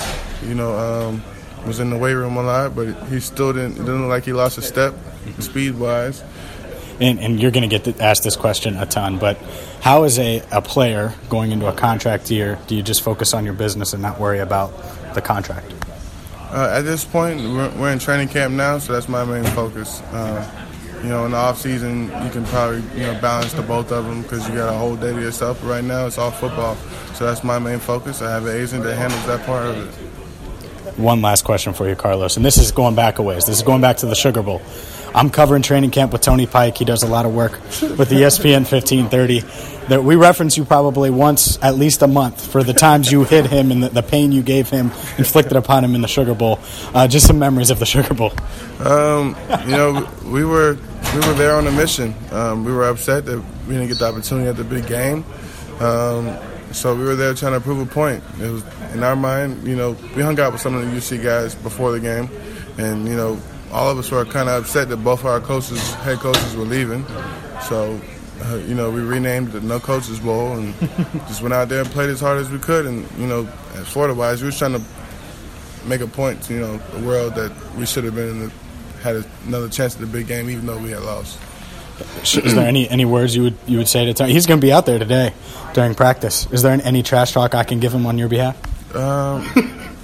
you 0.47 0.55
know, 0.55 0.75
um, 0.75 1.23
was 1.67 1.81
in 1.81 1.91
the 1.91 1.99
weight 1.99 2.15
room 2.15 2.37
a 2.37 2.43
lot, 2.43 2.77
but 2.77 2.93
he 3.09 3.19
still 3.19 3.53
didn't. 3.53 3.77
Didn't 3.77 4.03
look 4.03 4.11
like 4.11 4.25
he 4.25 4.33
lost 4.33 4.59
a 4.59 4.63
step, 4.63 4.95
speed 5.41 5.77
wise. 5.77 6.23
And, 7.01 7.19
and, 7.19 7.41
you're 7.41 7.51
going 7.51 7.69
to 7.69 7.79
get 7.79 8.01
asked 8.01 8.23
this 8.23 8.37
question 8.37 8.77
a 8.77 8.87
ton, 8.87 9.19
but 9.19 9.37
how 9.81 10.05
is 10.05 10.17
a, 10.21 10.45
a 10.53 10.63
player 10.63 11.13
going 11.29 11.51
into 11.51 11.67
a 11.67 11.73
contract 11.73 12.31
year? 12.31 12.57
Do 12.69 12.77
you 12.77 12.85
just 12.85 13.03
focus 13.03 13.35
on 13.35 13.45
your 13.45 13.55
business 13.55 13.95
and 13.95 14.01
not 14.01 14.21
worry 14.21 14.39
about 14.39 14.73
the 15.13 15.21
contract? 15.21 15.73
Uh, 16.55 16.71
at 16.73 16.83
this 16.83 17.05
point, 17.05 17.41
we're, 17.41 17.69
we're, 17.77 17.91
in 17.91 17.99
training 17.99 18.29
camp 18.29 18.55
now, 18.55 18.79
so 18.79 18.93
that's 18.93 19.09
my 19.09 19.25
main 19.25 19.45
focus. 19.53 20.01
Uh, 20.13 20.49
you 21.03 21.09
know, 21.09 21.25
in 21.25 21.33
the 21.33 21.37
off 21.37 21.59
season, 21.59 22.05
you 22.05 22.31
can 22.31 22.45
probably 22.47 22.81
you 22.99 23.07
know 23.07 23.21
balance 23.21 23.53
the 23.55 23.63
both 23.63 23.91
of 23.91 24.05
them 24.05 24.23
because 24.23 24.49
you 24.49 24.55
got 24.55 24.73
a 24.73 24.79
whole 24.79 24.95
day 24.95 25.13
to 25.13 25.21
yourself. 25.21 25.61
But 25.61 25.69
right 25.69 25.85
now, 25.85 26.07
it's 26.07 26.17
all 26.17 26.31
football, 26.31 26.77
so 27.15 27.27
that's 27.27 27.43
my 27.43 27.59
main 27.59 27.81
focus. 27.81 28.23
I 28.23 28.31
have 28.31 28.47
an 28.47 28.57
agent 28.57 28.85
that 28.85 28.97
handles 28.97 29.27
that 29.27 29.45
part 29.45 29.67
of 29.67 29.77
it 29.77 30.15
one 30.97 31.23
last 31.23 31.43
question 31.43 31.73
for 31.73 31.89
you, 31.89 31.97
Carlos, 31.97 32.37
and 32.37 32.45
this 32.45 32.57
is 32.57 32.71
going 32.71 32.95
back 32.95 33.19
a 33.19 33.23
ways. 33.23 33.47
This 33.47 33.57
is 33.57 33.63
going 33.63 33.81
back 33.81 33.99
to 33.99 34.07
the 34.07 34.15
Sugar 34.15 34.43
Bowl. 34.43 34.63
I'm 35.15 35.31
covering 35.31 35.63
training 35.63 35.91
camp 35.91 36.13
with 36.13 36.23
Tony 36.23 36.47
Pike. 36.47 36.77
He 36.77 36.85
does 36.85 37.03
a 37.03 37.07
lot 37.07 37.25
of 37.25 37.35
work 37.35 37.53
with 37.53 38.09
the 38.09 38.17
ESPN 38.17 38.71
1530. 38.71 39.41
That 39.89 40.03
we 40.03 40.17
reference 40.17 40.57
you 40.57 40.65
probably 40.65 41.11
once, 41.11 41.59
at 41.63 41.75
least 41.75 42.03
a 42.03 42.07
month, 42.07 42.51
for 42.51 42.63
the 42.63 42.73
times 42.73 43.13
you 43.13 43.25
hit 43.25 43.47
him 43.47 43.71
and 43.71 43.83
the, 43.83 43.91
the 43.91 44.03
pain 44.03 44.33
you 44.33 44.43
gave 44.43 44.71
him, 44.71 44.87
inflicted 45.19 45.57
upon 45.57 45.85
him 45.85 45.95
in 45.95 46.01
the 46.01 46.09
Sugar 46.09 46.35
Bowl. 46.35 46.59
Uh, 46.95 47.07
just 47.07 47.27
some 47.27 47.39
memories 47.39 47.71
of 47.71 47.79
the 47.79 47.87
Sugar 47.87 48.15
Bowl. 48.15 48.33
Um, 48.81 49.37
you 49.67 49.73
know, 49.77 50.09
we 50.25 50.45
were 50.45 50.79
we 51.15 51.21
were 51.21 51.35
there 51.35 51.55
on 51.55 51.67
a 51.67 51.73
mission. 51.73 52.15
Um, 52.33 52.65
we 52.65 52.73
were 52.73 52.89
upset 52.89 53.27
that 53.27 53.39
we 53.69 53.75
didn't 53.75 53.89
get 53.89 53.99
the 53.99 54.07
opportunity 54.07 54.49
at 54.49 54.57
the 54.57 54.65
big 54.65 54.87
game. 54.87 55.25
Um, 55.81 56.37
so 56.73 56.95
we 56.95 57.05
were 57.05 57.15
there 57.15 57.35
trying 57.35 57.53
to 57.53 57.61
prove 57.61 57.81
a 57.81 57.87
point. 57.87 58.23
It 58.41 58.51
was 58.51 58.65
in 58.95 59.03
our 59.05 59.15
mind, 59.15 59.67
you 59.67 59.77
know, 59.77 59.97
we 60.17 60.23
hung 60.23 60.39
out 60.41 60.53
with 60.53 60.61
some 60.61 60.75
of 60.75 60.83
the 60.83 60.89
UC 60.89 61.23
guys 61.23 61.55
before 61.55 61.93
the 61.93 62.01
game, 62.01 62.29
and 62.79 63.07
you 63.07 63.15
know, 63.15 63.39
all 63.75 63.91
of 63.91 63.99
us 63.99 64.11
were 64.11 64.25
kind 64.25 64.49
of 64.49 64.63
upset 64.63 64.89
that 64.89 64.99
both 64.99 65.21
of 65.21 65.27
our 65.27 65.41
coaches, 65.41 65.95
head 65.95 66.19
coaches, 66.19 66.57
were 66.57 66.65
leaving. 66.65 67.05
So, 67.69 68.01
uh, 68.45 68.57
you 68.67 68.75
know, 68.75 68.91
we 68.91 69.01
renamed 69.01 69.51
the 69.51 69.61
No 69.61 69.81
Coaches 69.81 70.21
Bowl 70.21 70.53
and 70.53 70.73
just 71.27 71.43
went 71.43 71.53
out 71.53 71.69
there 71.69 71.81
and 71.81 71.91
played 71.91 72.09
as 72.09 72.21
hard 72.21 72.39
as 72.39 72.51
we 72.51 72.59
could. 72.59 72.87
And 72.87 73.11
you 73.19 73.27
know, 73.27 73.49
as 73.75 73.89
Florida 73.89 74.15
wise, 74.15 74.41
we 74.43 74.49
were 74.49 74.53
trying 74.53 74.75
to 74.75 74.83
make 75.87 76.01
a 76.01 76.07
point 76.07 76.41
to 76.45 76.55
you 76.55 76.61
know 76.61 76.77
the 76.77 77.05
world 77.05 77.35
that 77.35 77.53
we 77.77 77.85
should 77.85 78.05
have 78.05 78.15
been 78.15 78.29
in 78.29 78.39
the, 78.41 78.53
had 79.03 79.25
another 79.47 79.69
chance 79.69 79.97
at 79.97 80.01
the 80.01 80.07
big 80.07 80.29
game, 80.29 80.49
even 80.49 80.67
though 80.67 80.79
we 80.79 80.91
had 80.91 81.03
lost. 81.03 81.39
Is 82.23 82.55
there 82.55 82.67
any, 82.67 82.89
any 82.89 83.05
words 83.05 83.37
you 83.37 83.43
would 83.43 83.57
you 83.67 83.79
would 83.79 83.89
say 83.89 84.05
to 84.07 84.15
Tony? 84.15 84.33
He's 84.33 84.47
going 84.47 84.61
to 84.61 84.65
be 84.65 84.73
out 84.73 84.87
there 84.87 84.99
today 84.99 85.33
during 85.75 85.95
practice. 85.95 86.47
Is 86.53 86.63
there 86.63 86.79
any 86.83 87.03
trash 87.03 87.33
talk 87.33 87.55
I 87.55 87.65
can 87.65 87.81
give 87.81 87.93
him 87.93 88.07
on 88.07 88.19
your 88.19 88.29
behalf? 88.29 88.57
Um, 88.97 89.43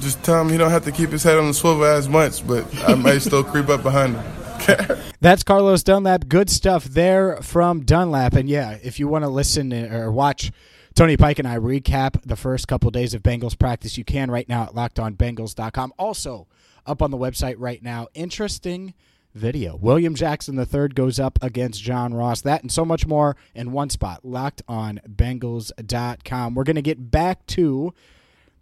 just 0.01 0.23
tell 0.23 0.41
him 0.41 0.49
he 0.49 0.59
don't 0.59 0.71
have 0.71 0.85
to 0.85 0.93
keep 0.93 1.11
his 1.11 1.23
head 1.23 1.39
on 1.39 1.47
the 1.47 1.55
swivel 1.55 1.85
as 1.85 2.09
much, 2.09 2.47
but 2.47 2.67
I 2.89 2.95
might 2.95 3.19
still 3.19 3.45
creep 3.45 3.69
up 3.69 3.83
behind 3.83 4.17
him. 4.17 4.99
That's 5.21 5.43
Carlos 5.43 5.83
Dunlap. 5.83 6.29
Good 6.29 6.51
stuff 6.51 6.85
there 6.85 7.37
from 7.43 7.85
Dunlap. 7.85 8.35
And 8.35 8.49
yeah, 8.49 8.79
if 8.83 8.99
you 8.99 9.09
want 9.09 9.25
to 9.25 9.29
listen 9.29 9.73
or 9.73 10.11
watch 10.13 10.53
Tony 10.95 11.17
Pike 11.17 11.39
and 11.39 11.49
I 11.49 11.57
recap 11.57 12.23
the 12.23 12.37
first 12.37 12.69
couple 12.69 12.91
days 12.91 13.15
of 13.15 13.23
Bengals 13.23 13.59
practice, 13.59 13.97
you 13.97 14.05
can 14.05 14.31
right 14.31 14.49
now 14.49 14.65
at 14.65 14.75
lockedonbengals.com. 14.75 15.95
Also, 15.99 16.47
up 16.87 17.03
on 17.03 17.11
the 17.11 17.19
website 17.19 17.57
right 17.59 17.83
now, 17.83 18.09
interesting– 18.15 18.95
video. 19.35 19.77
William 19.77 20.15
Jackson 20.15 20.59
III 20.59 20.89
goes 20.89 21.21
up 21.21 21.39
against 21.43 21.83
John 21.83 22.15
Ross. 22.15 22.41
That 22.41 22.63
and 22.63 22.73
so 22.73 22.85
much 22.85 23.07
more 23.07 23.37
in 23.55 23.73
one 23.73 23.91
spot. 23.91 24.25
Locked 24.25 24.63
on 24.69 25.01
Bengals.com. 25.09 26.55
We're 26.55 26.65
going 26.65 26.77
to 26.77 26.83
get 26.83 27.11
back 27.11 27.47
to 27.47 27.95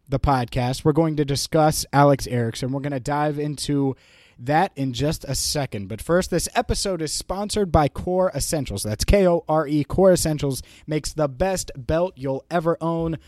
the 0.09 0.19
podcast. 0.19 0.85
We're 0.85 0.93
going 0.93 1.17
to 1.17 1.25
discuss 1.25 1.85
Alex 1.93 2.27
Erickson. 2.27 2.73
We're 2.73 2.81
going 2.81 2.93
to 2.93 3.01
dive 3.01 3.39
into 3.39 3.95
that 4.39 4.73
in 4.77 4.93
just 4.93 5.25
a 5.25 5.35
second. 5.35 5.89
But 5.89 6.01
first, 6.01 6.31
this 6.31 6.49
episode 6.55 7.03
is 7.03 7.13
sponsored 7.13 7.73
by 7.73 7.89
Kore 7.89 8.31
Essentials. 8.35 8.83
That's 8.83 9.05
K 9.05 9.27
O 9.27 9.45
R 9.49 9.67
E. 9.67 9.85
Kore 9.85 10.13
Essentials 10.13 10.63
makes 10.87 11.13
the 11.13 11.29
best 11.29 11.71
belt 11.77 12.15
you'll 12.17 12.45
ever 12.51 12.77
own. 12.81 13.19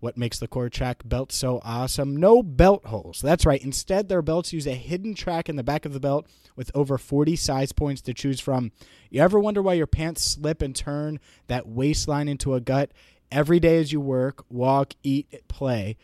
What 0.00 0.16
makes 0.16 0.38
the 0.38 0.48
Kore 0.48 0.70
Track 0.70 1.02
belt 1.04 1.30
so 1.30 1.60
awesome? 1.62 2.16
No 2.16 2.42
belt 2.42 2.86
holes. 2.86 3.20
That's 3.20 3.44
right. 3.44 3.62
Instead, 3.62 4.08
their 4.08 4.22
belts 4.22 4.52
use 4.52 4.66
a 4.66 4.72
hidden 4.72 5.14
track 5.14 5.50
in 5.50 5.56
the 5.56 5.62
back 5.62 5.84
of 5.84 5.92
the 5.92 6.00
belt 6.00 6.26
with 6.56 6.70
over 6.74 6.96
40 6.96 7.36
size 7.36 7.72
points 7.72 8.00
to 8.02 8.14
choose 8.14 8.40
from. 8.40 8.72
You 9.10 9.20
ever 9.20 9.38
wonder 9.38 9.60
why 9.60 9.74
your 9.74 9.86
pants 9.86 10.24
slip 10.24 10.62
and 10.62 10.74
turn 10.74 11.20
that 11.48 11.68
waistline 11.68 12.28
into 12.28 12.54
a 12.54 12.60
gut? 12.60 12.92
Every 13.30 13.60
day 13.60 13.78
as 13.78 13.92
you 13.92 14.00
work, 14.00 14.44
walk, 14.48 14.94
eat, 15.02 15.46
play, 15.48 15.98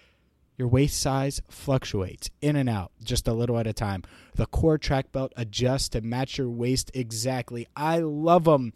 your 0.56 0.68
waist 0.68 1.00
size 1.00 1.42
fluctuates 1.48 2.30
in 2.40 2.56
and 2.56 2.68
out 2.68 2.92
just 3.02 3.28
a 3.28 3.32
little 3.32 3.58
at 3.58 3.66
a 3.66 3.72
time. 3.72 4.02
The 4.34 4.46
Kore 4.46 4.78
Track 4.78 5.12
belt 5.12 5.32
adjusts 5.36 5.90
to 5.90 6.00
match 6.00 6.38
your 6.38 6.48
waist 6.48 6.90
exactly. 6.94 7.66
I 7.76 7.98
love 7.98 8.44
them. 8.44 8.72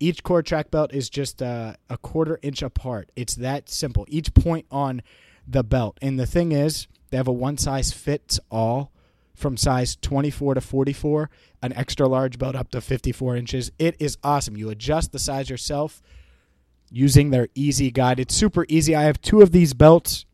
Each 0.00 0.22
Kore 0.22 0.42
Track 0.42 0.70
belt 0.70 0.92
is 0.92 1.10
just 1.10 1.42
a, 1.42 1.76
a 1.88 1.98
quarter 1.98 2.38
inch 2.42 2.62
apart. 2.62 3.10
It's 3.14 3.34
that 3.36 3.68
simple. 3.68 4.06
Each 4.08 4.32
point 4.34 4.66
on 4.70 5.02
the 5.46 5.62
belt. 5.62 5.98
And 6.00 6.18
the 6.18 6.26
thing 6.26 6.52
is, 6.52 6.88
they 7.10 7.16
have 7.16 7.28
a 7.28 7.32
one 7.32 7.58
size 7.58 7.92
fits 7.92 8.40
all 8.50 8.90
from 9.34 9.56
size 9.56 9.96
24 9.96 10.54
to 10.54 10.60
44, 10.60 11.30
an 11.62 11.72
extra 11.74 12.08
large 12.08 12.38
belt 12.38 12.54
up 12.54 12.70
to 12.70 12.80
54 12.80 13.36
inches. 13.36 13.72
It 13.78 13.96
is 13.98 14.16
awesome. 14.22 14.56
You 14.56 14.70
adjust 14.70 15.12
the 15.12 15.18
size 15.18 15.50
yourself 15.50 16.02
using 16.90 17.30
their 17.30 17.48
easy 17.54 17.90
guide. 17.90 18.20
It's 18.20 18.34
super 18.34 18.66
easy. 18.68 18.94
I 18.94 19.02
have 19.02 19.20
two 19.20 19.40
of 19.40 19.52
these 19.52 19.74
belts. 19.74 20.26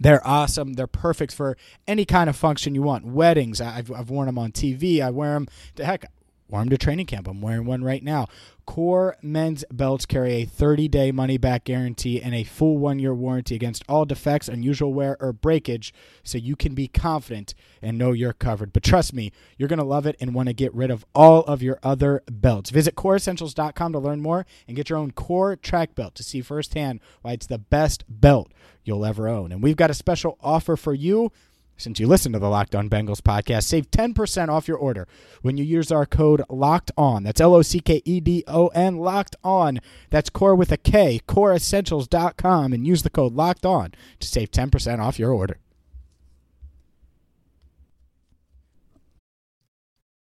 They're 0.00 0.26
awesome. 0.26 0.74
They're 0.74 0.86
perfect 0.86 1.34
for 1.34 1.56
any 1.86 2.04
kind 2.04 2.28
of 2.28 2.36
function 2.36 2.74
you 2.74 2.82
want. 2.82 3.04
Weddings. 3.06 3.60
I've, 3.60 3.90
I've 3.90 4.10
worn 4.10 4.26
them 4.26 4.38
on 4.38 4.52
TV. 4.52 5.00
I 5.00 5.10
wear 5.10 5.34
them. 5.34 5.48
To 5.76 5.84
heck, 5.84 6.06
Warm 6.48 6.68
to 6.68 6.76
training 6.76 7.06
camp. 7.06 7.26
I'm 7.26 7.40
wearing 7.40 7.64
one 7.64 7.82
right 7.82 8.02
now. 8.02 8.28
Kore 8.66 9.16
men's 9.22 9.64
belts 9.72 10.04
carry 10.04 10.34
a 10.34 10.44
30 10.44 10.88
day 10.88 11.10
money 11.10 11.38
back 11.38 11.64
guarantee 11.64 12.20
and 12.20 12.34
a 12.34 12.44
full 12.44 12.76
one 12.76 12.98
year 12.98 13.14
warranty 13.14 13.54
against 13.54 13.82
all 13.88 14.04
defects, 14.04 14.48
unusual 14.48 14.92
wear, 14.92 15.16
or 15.20 15.32
breakage, 15.32 15.94
so 16.22 16.36
you 16.36 16.54
can 16.54 16.74
be 16.74 16.86
confident 16.86 17.54
and 17.80 17.96
know 17.96 18.12
you're 18.12 18.34
covered. 18.34 18.72
But 18.72 18.82
trust 18.82 19.14
me, 19.14 19.32
you're 19.56 19.68
going 19.68 19.78
to 19.78 19.84
love 19.84 20.06
it 20.06 20.16
and 20.20 20.34
want 20.34 20.48
to 20.48 20.54
get 20.54 20.74
rid 20.74 20.90
of 20.90 21.04
all 21.14 21.40
of 21.44 21.62
your 21.62 21.78
other 21.82 22.22
belts. 22.30 22.70
Visit 22.70 22.94
koreessentials.com 22.94 23.92
to 23.92 23.98
learn 23.98 24.20
more 24.20 24.44
and 24.68 24.76
get 24.76 24.90
your 24.90 24.98
own 24.98 25.12
Kore 25.12 25.56
Track 25.56 25.94
belt 25.94 26.14
to 26.16 26.22
see 26.22 26.42
firsthand 26.42 27.00
why 27.22 27.32
it's 27.32 27.46
the 27.46 27.58
best 27.58 28.04
belt 28.08 28.52
you'll 28.84 29.06
ever 29.06 29.28
own. 29.28 29.50
And 29.50 29.62
we've 29.62 29.76
got 29.76 29.90
a 29.90 29.94
special 29.94 30.38
offer 30.42 30.76
for 30.76 30.92
you. 30.92 31.32
Since 31.76 31.98
you 31.98 32.06
listen 32.06 32.32
to 32.32 32.38
the 32.38 32.48
Locked 32.48 32.74
On 32.74 32.88
Bengals 32.88 33.20
podcast, 33.20 33.64
save 33.64 33.90
10% 33.90 34.48
off 34.48 34.68
your 34.68 34.76
order 34.76 35.08
when 35.42 35.56
you 35.56 35.64
use 35.64 35.90
our 35.90 36.06
code 36.06 36.42
LOCKED 36.48 36.92
ON. 36.96 37.24
That's 37.24 37.40
L 37.40 37.54
O 37.54 37.62
C 37.62 37.80
K 37.80 38.00
E 38.04 38.20
D 38.20 38.44
O 38.46 38.68
N, 38.68 38.98
LOCKED 38.98 39.36
ON. 39.42 39.80
That's 40.10 40.30
core 40.30 40.54
with 40.54 40.70
a 40.70 40.76
K, 40.76 41.20
koreessentials.com, 41.26 42.72
and 42.72 42.86
use 42.86 43.02
the 43.02 43.10
code 43.10 43.34
LOCKED 43.34 43.66
ON 43.66 43.92
to 44.20 44.26
save 44.26 44.52
10% 44.52 45.00
off 45.00 45.18
your 45.18 45.32
order. 45.32 45.58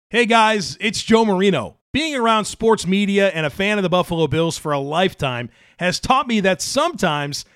Hey 0.09 0.25
guys, 0.25 0.77
it's 0.79 1.03
Joe 1.03 1.25
Marino. 1.25 1.77
Being 1.93 2.15
around 2.15 2.45
sports 2.45 2.87
media 2.87 3.29
and 3.29 3.45
a 3.45 3.49
fan 3.49 3.77
of 3.77 3.83
the 3.83 3.89
Buffalo 3.89 4.27
Bills 4.27 4.57
for 4.57 4.71
a 4.71 4.79
lifetime 4.79 5.49
has 5.77 5.99
taught 5.99 6.27
me 6.27 6.39
that 6.39 6.63
sometimes– 6.63 7.45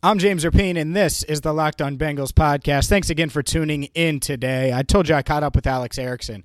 I'm 0.00 0.20
James 0.20 0.44
Rapien, 0.44 0.80
and 0.80 0.94
this 0.94 1.24
is 1.24 1.40
the 1.40 1.52
Locked 1.52 1.82
On 1.82 1.98
Bengals 1.98 2.30
podcast. 2.30 2.88
Thanks 2.88 3.10
again 3.10 3.30
for 3.30 3.42
tuning 3.42 3.84
in 3.94 4.20
today. 4.20 4.72
I 4.72 4.84
told 4.84 5.08
you 5.08 5.16
I 5.16 5.22
caught 5.22 5.42
up 5.42 5.56
with 5.56 5.66
Alex 5.66 5.98
Erickson, 5.98 6.44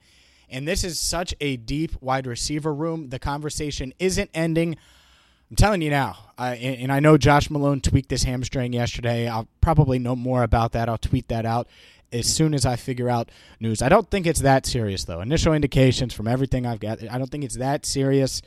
and 0.49 0.67
this 0.67 0.83
is 0.83 0.99
such 0.99 1.35
a 1.39 1.57
deep 1.57 1.91
wide 2.01 2.25
receiver 2.25 2.73
room. 2.73 3.09
The 3.09 3.19
conversation 3.19 3.93
isn't 3.99 4.31
ending. 4.33 4.75
I'm 5.51 5.55
telling 5.55 5.83
you 5.83 5.91
now, 5.91 6.31
and, 6.35 6.57
and 6.57 6.91
I 6.91 6.99
know 6.99 7.15
Josh 7.15 7.51
Malone 7.51 7.79
tweaked 7.79 8.09
his 8.09 8.23
hamstring 8.23 8.73
yesterday. 8.73 9.27
I'll 9.27 9.47
probably 9.61 9.99
know 9.99 10.15
more 10.15 10.41
about 10.41 10.71
that. 10.71 10.89
I'll 10.89 10.97
tweet 10.97 11.27
that 11.27 11.45
out 11.45 11.67
as 12.11 12.25
soon 12.25 12.55
as 12.55 12.65
I 12.65 12.75
figure 12.75 13.07
out 13.07 13.29
news. 13.59 13.83
I 13.83 13.89
don't 13.89 14.09
think 14.09 14.25
it's 14.25 14.41
that 14.41 14.65
serious, 14.65 15.03
though. 15.03 15.21
Initial 15.21 15.53
indications 15.53 16.11
from 16.11 16.27
everything 16.27 16.65
I've 16.65 16.79
got, 16.79 17.03
I 17.03 17.19
don't 17.19 17.29
think 17.29 17.43
it's 17.43 17.57
that 17.57 17.85
serious. 17.85 18.41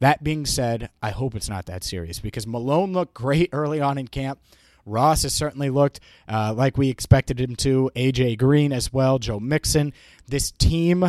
That 0.00 0.24
being 0.24 0.46
said, 0.46 0.90
I 1.02 1.10
hope 1.10 1.34
it's 1.34 1.48
not 1.48 1.66
that 1.66 1.84
serious 1.84 2.18
because 2.18 2.46
Malone 2.46 2.92
looked 2.92 3.14
great 3.14 3.50
early 3.52 3.80
on 3.80 3.98
in 3.98 4.08
camp. 4.08 4.40
Ross 4.86 5.22
has 5.22 5.34
certainly 5.34 5.70
looked 5.70 6.00
uh, 6.26 6.54
like 6.56 6.78
we 6.78 6.88
expected 6.88 7.38
him 7.38 7.54
to. 7.56 7.90
AJ 7.94 8.38
Green 8.38 8.72
as 8.72 8.92
well. 8.92 9.18
Joe 9.18 9.38
Mixon. 9.38 9.92
This 10.26 10.50
team, 10.50 11.04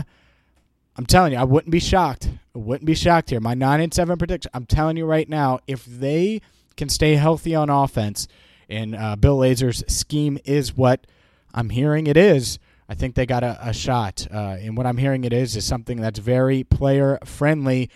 I'm 0.97 1.05
telling 1.05 1.31
you, 1.31 1.39
I 1.39 1.45
wouldn't 1.45 1.71
be 1.71 1.79
shocked. 1.79 2.29
I 2.53 2.59
wouldn't 2.59 2.85
be 2.85 2.95
shocked 2.95 3.29
here. 3.29 3.39
My 3.39 3.53
nine 3.53 3.79
and 3.79 3.93
seven 3.93 4.17
prediction. 4.17 4.51
I'm 4.53 4.65
telling 4.65 4.97
you 4.97 5.05
right 5.05 5.27
now, 5.27 5.59
if 5.67 5.85
they 5.85 6.41
can 6.75 6.89
stay 6.89 7.15
healthy 7.15 7.55
on 7.55 7.69
offense, 7.69 8.27
and 8.69 8.95
uh, 8.95 9.15
Bill 9.15 9.37
Lazor's 9.37 9.83
scheme 9.93 10.37
is 10.45 10.75
what 10.75 11.07
I'm 11.53 11.69
hearing 11.69 12.07
it 12.07 12.17
is. 12.17 12.59
I 12.89 12.93
think 12.93 13.15
they 13.15 13.25
got 13.25 13.43
a, 13.43 13.57
a 13.61 13.73
shot, 13.73 14.27
uh, 14.33 14.57
and 14.59 14.75
what 14.75 14.85
I'm 14.85 14.97
hearing 14.97 15.23
it 15.23 15.31
is 15.31 15.55
is 15.55 15.65
something 15.65 16.01
that's 16.01 16.19
very 16.19 16.63
player 16.63 17.19
friendly 17.23 17.89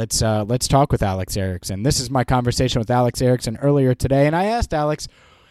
let's 0.00 0.22
uh, 0.22 0.44
let's 0.44 0.66
talk 0.66 0.90
with 0.90 1.02
Alex 1.02 1.36
Erickson. 1.36 1.82
This 1.82 2.00
is 2.00 2.08
my 2.08 2.24
conversation 2.24 2.78
with 2.78 2.90
Alex 2.90 3.20
Erickson 3.20 3.58
earlier 3.58 3.94
today, 3.94 4.26
and 4.26 4.34
I 4.34 4.46
asked 4.46 4.72
Alex 4.72 5.06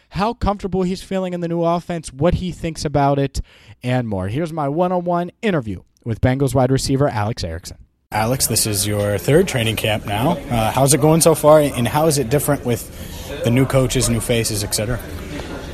how 0.09 0.33
comfortable 0.33 0.81
he's 0.81 1.03
feeling 1.03 1.33
in 1.33 1.41
the 1.41 1.47
new 1.47 1.63
offense, 1.63 2.11
what 2.11 2.33
he 2.33 2.51
thinks 2.51 2.83
about 2.83 3.19
it, 3.19 3.41
and 3.83 4.07
more. 4.07 4.27
Here's 4.27 4.51
my 4.51 4.67
one-on-one 4.67 5.29
interview 5.43 5.83
with 6.03 6.19
Bengals 6.19 6.55
wide 6.55 6.71
receiver 6.71 7.07
Alex 7.07 7.43
Erickson. 7.43 7.77
Alex, 8.11 8.47
this 8.47 8.65
is 8.65 8.87
your 8.87 9.19
third 9.19 9.47
training 9.47 9.75
camp 9.75 10.07
now. 10.07 10.31
Uh, 10.31 10.71
how's 10.71 10.95
it 10.95 10.99
going 10.99 11.21
so 11.21 11.35
far, 11.35 11.59
and 11.59 11.87
how 11.87 12.07
is 12.07 12.17
it 12.17 12.31
different 12.31 12.65
with 12.65 13.43
the 13.43 13.51
new 13.51 13.67
coaches, 13.67 14.09
new 14.09 14.19
faces, 14.19 14.63
etc.? 14.63 14.99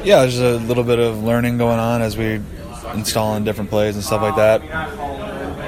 Yeah, 0.03 0.20
there's 0.20 0.39
a 0.39 0.58
little 0.58 0.84
bit 0.84 1.00
of 1.00 1.24
learning 1.24 1.58
going 1.58 1.79
on 1.79 2.01
as 2.01 2.17
we 2.17 2.41
install 2.94 3.38
in 3.38 3.46
different 3.46 3.70
plays 3.70 3.96
and 3.96 4.03
stuff 4.03 4.22
like 4.22 4.36
that. 4.36 4.60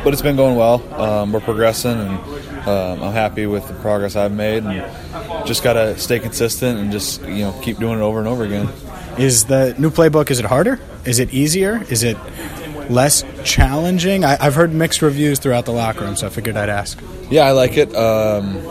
But 0.03 0.11
it's 0.11 0.21
been 0.21 0.35
going 0.35 0.57
well. 0.57 0.83
Um, 1.01 1.31
we're 1.31 1.39
progressing, 1.39 1.99
and 1.99 2.36
um, 2.67 3.01
I'm 3.01 3.13
happy 3.13 3.45
with 3.45 3.67
the 3.67 3.73
progress 3.75 4.15
I've 4.15 4.31
made, 4.31 4.63
and 4.63 5.47
just 5.47 5.63
got 5.63 5.73
to 5.73 5.97
stay 5.97 6.19
consistent 6.19 6.79
and 6.79 6.91
just 6.91 7.21
you 7.21 7.39
know 7.39 7.59
keep 7.63 7.77
doing 7.77 7.99
it 7.99 8.01
over 8.01 8.19
and 8.19 8.27
over 8.27 8.43
again. 8.43 8.69
Is 9.17 9.45
the 9.45 9.73
new 9.77 9.89
playbook? 9.89 10.29
Is 10.29 10.39
it 10.39 10.45
harder? 10.45 10.79
Is 11.05 11.19
it 11.19 11.33
easier? 11.33 11.83
Is 11.89 12.03
it 12.03 12.17
less 12.89 13.23
challenging? 13.43 14.23
I, 14.23 14.35
have 14.43 14.55
heard 14.55 14.73
mixed 14.73 15.01
reviews 15.01 15.39
throughout 15.39 15.65
the 15.65 15.71
locker 15.71 16.05
room, 16.05 16.15
so 16.15 16.27
I 16.27 16.29
figured 16.29 16.57
I'd 16.57 16.69
ask. 16.69 16.99
Yeah, 17.29 17.45
I 17.45 17.51
like 17.51 17.77
it. 17.77 17.95
Um, 17.95 18.67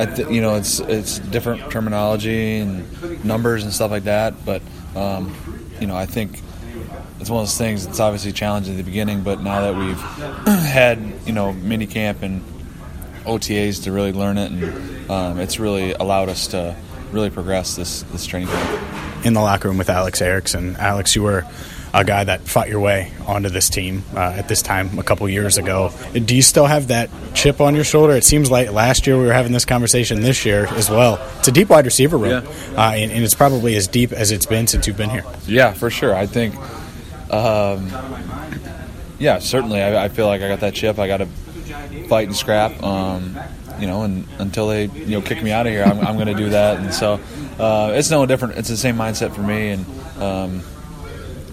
I 0.00 0.06
th- 0.06 0.28
you 0.28 0.40
know, 0.40 0.56
it's 0.56 0.80
it's 0.80 1.18
different 1.18 1.70
terminology 1.70 2.58
and 2.58 3.24
numbers 3.24 3.64
and 3.64 3.72
stuff 3.72 3.90
like 3.90 4.04
that, 4.04 4.44
but 4.44 4.62
um, 4.94 5.34
you 5.80 5.86
know, 5.86 5.96
I 5.96 6.06
think 6.06 6.40
it's 7.20 7.30
one 7.30 7.40
of 7.40 7.48
those 7.48 7.58
things. 7.58 7.86
It's 7.86 8.00
obviously 8.00 8.32
challenging 8.32 8.74
at 8.74 8.76
the 8.76 8.84
beginning, 8.84 9.22
but 9.22 9.40
now 9.40 9.60
that 9.60 9.74
we've 9.76 10.00
had 10.46 10.98
you 11.26 11.32
know 11.32 11.52
mini 11.52 11.86
camp 11.86 12.22
and 12.22 12.42
OTAs 13.24 13.84
to 13.84 13.92
really 13.92 14.12
learn 14.12 14.38
it, 14.38 14.50
and 14.50 15.10
um, 15.10 15.40
it's 15.40 15.58
really 15.58 15.92
allowed 15.92 16.28
us 16.28 16.48
to 16.48 16.76
really 17.12 17.30
progress 17.30 17.76
this 17.76 18.02
this 18.04 18.26
training 18.26 18.48
camp. 18.48 19.26
In 19.26 19.34
the 19.34 19.40
locker 19.40 19.68
room 19.68 19.78
with 19.78 19.90
Alex 19.90 20.22
Erickson, 20.22 20.76
Alex, 20.76 21.16
you 21.16 21.22
were 21.22 21.44
a 21.94 22.04
guy 22.04 22.22
that 22.22 22.42
fought 22.42 22.68
your 22.68 22.80
way 22.80 23.12
onto 23.26 23.48
this 23.48 23.68
team 23.68 24.04
uh, 24.14 24.18
at 24.18 24.46
this 24.48 24.62
time 24.62 24.98
a 24.98 25.02
couple 25.02 25.28
years 25.28 25.58
ago. 25.58 25.90
Do 26.12 26.36
you 26.36 26.42
still 26.42 26.66
have 26.66 26.88
that 26.88 27.10
chip 27.34 27.60
on 27.60 27.74
your 27.74 27.84
shoulder? 27.84 28.14
It 28.14 28.24
seems 28.24 28.50
like 28.50 28.70
last 28.70 29.06
year 29.06 29.18
we 29.18 29.24
were 29.24 29.32
having 29.32 29.52
this 29.52 29.64
conversation 29.64 30.20
this 30.20 30.44
year 30.44 30.66
as 30.72 30.90
well. 30.90 31.18
It's 31.38 31.48
a 31.48 31.52
deep 31.52 31.70
wide 31.70 31.86
receiver 31.86 32.16
room, 32.16 32.44
yeah. 32.44 32.80
uh, 32.80 32.92
and, 32.92 33.10
and, 33.10 33.24
it's 33.24 33.34
probably 33.34 33.74
as 33.76 33.88
deep 33.88 34.12
as 34.12 34.30
it's 34.30 34.46
been 34.46 34.66
since 34.66 34.86
you've 34.86 34.96
been 34.96 35.10
here. 35.10 35.24
Yeah, 35.46 35.72
for 35.72 35.90
sure. 35.90 36.14
I 36.14 36.26
think 36.26 36.54
um, 37.30 37.90
yeah, 39.18 39.38
certainly. 39.38 39.82
I, 39.82 40.04
I, 40.04 40.08
feel 40.08 40.26
like 40.26 40.42
I 40.42 40.48
got 40.48 40.60
that 40.60 40.74
chip. 40.74 40.98
I 40.98 41.06
got 41.06 41.18
to 41.18 41.26
fight 42.08 42.28
and 42.28 42.36
scrap. 42.36 42.82
Um, 42.82 43.38
you 43.78 43.86
know, 43.86 44.02
and 44.02 44.26
until 44.38 44.68
they 44.68 44.86
you 44.86 45.18
know 45.18 45.20
kick 45.20 45.42
me 45.42 45.52
out 45.52 45.66
of 45.66 45.72
here, 45.72 45.84
I'm, 45.84 46.00
I'm 46.00 46.14
going 46.14 46.28
to 46.28 46.34
do 46.34 46.50
that. 46.50 46.78
And 46.78 46.92
so 46.92 47.20
uh, 47.58 47.92
it's 47.94 48.10
no 48.10 48.26
different. 48.26 48.56
It's 48.56 48.68
the 48.68 48.76
same 48.76 48.96
mindset 48.96 49.34
for 49.34 49.42
me, 49.42 49.70
and 49.70 49.86
um, 50.20 50.62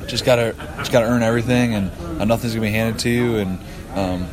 just 0.07 0.25
gotta 0.25 0.55
just 0.77 0.91
gotta 0.91 1.05
earn 1.05 1.23
everything, 1.23 1.75
and 1.75 1.91
uh, 2.21 2.25
nothing's 2.25 2.53
going 2.53 2.65
to 2.65 2.71
be 2.71 2.71
handed 2.71 2.99
to 2.99 3.09
you. 3.09 3.37
And 3.37 3.59
um, 3.93 4.27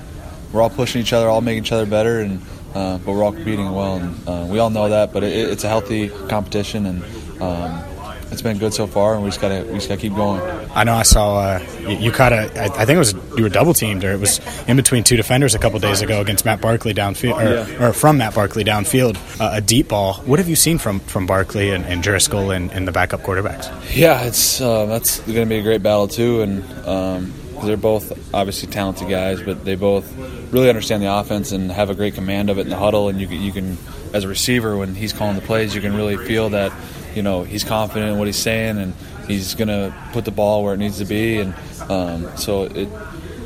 we're 0.52 0.62
all 0.62 0.70
pushing 0.70 1.00
each 1.00 1.12
other, 1.12 1.28
all 1.28 1.40
making 1.40 1.64
each 1.64 1.72
other 1.72 1.87
better, 1.87 2.20
and 2.20 2.42
uh, 2.74 2.98
but 2.98 3.12
we're 3.12 3.24
all 3.24 3.33
competing 3.33 3.70
well, 3.72 3.96
and 3.96 4.28
uh, 4.28 4.46
we 4.48 4.59
all 4.59 4.70
know 4.70 4.88
that. 4.88 5.12
But 5.12 5.24
it, 5.24 5.33
it's 5.50 5.64
a 5.64 5.68
healthy 5.68 6.09
competition, 6.28 6.87
and 6.87 7.02
um, 7.42 7.85
it's 8.32 8.42
been 8.42 8.58
good 8.58 8.74
so 8.74 8.86
far, 8.86 9.14
and 9.14 9.22
we 9.22 9.28
just 9.28 9.40
gotta 9.40 9.64
we 9.66 9.74
just 9.74 9.88
gotta 9.88 10.00
keep 10.00 10.14
going. 10.14 10.40
I 10.74 10.84
know 10.84 10.94
I 10.94 11.02
saw 11.02 11.38
uh, 11.38 11.66
you, 11.80 11.96
you, 11.96 12.10
caught 12.10 12.32
a. 12.32 12.50
I, 12.60 12.64
I 12.64 12.84
think 12.84 12.96
it 12.96 12.98
was 12.98 13.12
you 13.36 13.42
were 13.42 13.48
double 13.48 13.74
teamed, 13.74 14.04
or 14.04 14.12
it 14.12 14.20
was 14.20 14.40
in 14.66 14.76
between 14.76 15.04
two 15.04 15.16
defenders 15.16 15.54
a 15.54 15.58
couple 15.58 15.78
days 15.78 16.00
ago 16.00 16.20
against 16.20 16.44
Matt 16.44 16.60
Barkley 16.60 16.94
downfield, 16.94 17.36
or, 17.36 17.70
yeah. 17.70 17.88
or 17.88 17.92
from 17.92 18.18
Matt 18.18 18.34
Barkley 18.34 18.64
downfield, 18.64 19.16
uh, 19.40 19.50
a 19.54 19.60
deep 19.60 19.88
ball. 19.88 20.14
What 20.24 20.38
have 20.38 20.48
you 20.48 20.56
seen 20.56 20.78
from 20.78 21.00
from 21.00 21.26
Barkley 21.26 21.70
and, 21.70 21.84
and 21.84 22.02
Driskel 22.02 22.54
and, 22.54 22.70
and 22.72 22.88
the 22.88 22.92
backup 22.92 23.20
quarterbacks? 23.20 23.70
Yeah, 23.94 24.22
it's 24.22 24.60
uh, 24.60 24.86
that's 24.86 25.20
going 25.20 25.40
to 25.40 25.46
be 25.46 25.58
a 25.58 25.62
great 25.62 25.82
battle 25.82 26.08
too, 26.08 26.40
and 26.42 26.64
um, 26.86 27.32
they're 27.62 27.76
both 27.76 28.34
obviously 28.34 28.70
talented 28.70 29.08
guys, 29.08 29.42
but 29.42 29.64
they 29.64 29.76
both 29.76 30.10
really 30.52 30.68
understand 30.68 31.02
the 31.02 31.12
offense 31.12 31.52
and 31.52 31.70
have 31.70 31.90
a 31.90 31.94
great 31.94 32.14
command 32.14 32.50
of 32.50 32.58
it 32.58 32.62
in 32.62 32.68
the 32.70 32.76
huddle. 32.76 33.08
And 33.08 33.20
you 33.20 33.26
can, 33.26 33.40
you 33.40 33.52
can 33.52 33.76
as 34.12 34.24
a 34.24 34.28
receiver, 34.28 34.76
when 34.76 34.94
he's 34.94 35.12
calling 35.12 35.36
the 35.36 35.42
plays, 35.42 35.74
you 35.74 35.80
can 35.80 35.94
really 35.94 36.16
feel 36.16 36.50
that 36.50 36.72
you 37.14 37.22
know 37.22 37.42
he's 37.42 37.64
confident 37.64 38.12
in 38.12 38.18
what 38.18 38.27
he's 38.27 38.37
saying 38.37 38.79
and 38.79 38.94
he's 39.27 39.55
gonna 39.55 39.94
put 40.12 40.25
the 40.25 40.31
ball 40.31 40.64
where 40.64 40.75
it 40.75 40.79
needs 40.79 40.98
to 40.98 41.05
be 41.05 41.38
and 41.38 41.55
um, 41.88 42.37
so 42.37 42.64
it 42.64 42.88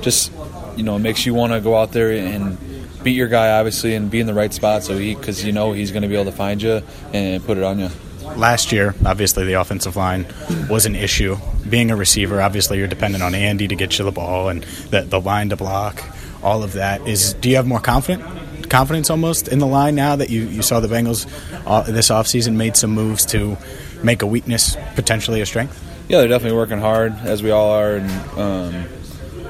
just 0.01 0.33
you 0.77 0.83
know 0.83 0.97
it 0.97 1.01
makes 1.01 1.27
you 1.27 1.35
want 1.35 1.53
to 1.53 1.61
go 1.61 1.77
out 1.77 1.93
there 1.93 2.13
and 2.13 2.59
beat 3.03 3.17
your 3.17 3.29
guy 3.29 3.59
obviously 3.59 3.95
and 3.95 4.11
be 4.11 4.21
in 4.21 4.27
the 4.27 4.35
right 4.35 4.53
spot 4.53 4.83
so 4.83 4.97
he 4.97 5.15
because 5.15 5.45
you 5.45 5.53
know 5.53 5.73
he's 5.73 5.93
gonna 5.93 6.09
be 6.09 6.15
able 6.15 6.25
to 6.25 6.37
find 6.37 6.63
you 6.63 6.83
and 7.13 7.45
put 7.45 7.57
it 7.59 7.65
on 7.65 7.79
you 7.79 7.91
last 8.35 8.73
year, 8.73 8.95
obviously 9.05 9.45
the 9.45 9.55
offensive 9.55 9.97
line 9.97 10.27
was 10.69 10.87
an 10.87 10.97
issue. 10.97 11.37
Being 11.69 11.91
a 11.91 11.97
receiver, 11.97 12.41
obviously 12.43 12.79
you're 12.79 12.89
dependent 12.89 13.23
on 13.23 13.35
Andy 13.35 13.69
to 13.69 13.77
get 13.77 13.99
you 13.99 14.05
the 14.05 14.13
ball 14.13 14.49
and 14.49 14.63
the, 14.91 15.03
the 15.03 15.21
line 15.21 15.51
to 15.51 15.57
block. 15.57 16.03
All 16.43 16.63
of 16.63 16.75
that 16.75 17.07
is. 17.07 17.35
Do 17.35 17.49
you 17.49 17.57
have 17.57 17.67
more 17.67 17.81
confident 17.81 18.25
confidence 18.67 19.11
almost 19.11 19.49
in 19.49 19.59
the 19.59 19.67
line 19.67 19.95
now 19.95 20.17
that 20.17 20.31
you, 20.31 20.43
you 20.43 20.63
saw 20.63 20.81
the 20.81 20.89
Bengals 20.89 21.27
uh, 21.67 21.83
this 21.83 22.09
offseason 22.09 22.55
made 22.55 22.77
some 22.77 22.91
moves 22.91 23.25
to 23.27 23.57
make 24.03 24.23
a 24.23 24.27
weakness 24.27 24.77
potentially 24.95 25.41
a 25.41 25.47
strength? 25.47 25.83
Yeah, 26.09 26.19
they're 26.19 26.29
definitely 26.29 26.57
working 26.57 26.79
hard, 26.79 27.15
as 27.25 27.43
we 27.43 27.51
all 27.51 27.71
are. 27.71 27.97
And 27.97 28.39
um, 28.39 28.87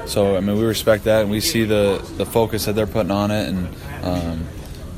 so, 0.07 0.35
I 0.35 0.39
mean, 0.39 0.57
we 0.57 0.65
respect 0.65 1.03
that 1.03 1.21
and 1.21 1.31
we 1.31 1.39
see 1.39 1.65
the, 1.65 2.03
the 2.17 2.25
focus 2.25 2.65
that 2.65 2.73
they're 2.73 2.87
putting 2.87 3.11
on 3.11 3.31
it. 3.31 3.49
And, 3.49 3.67
um, 4.03 4.47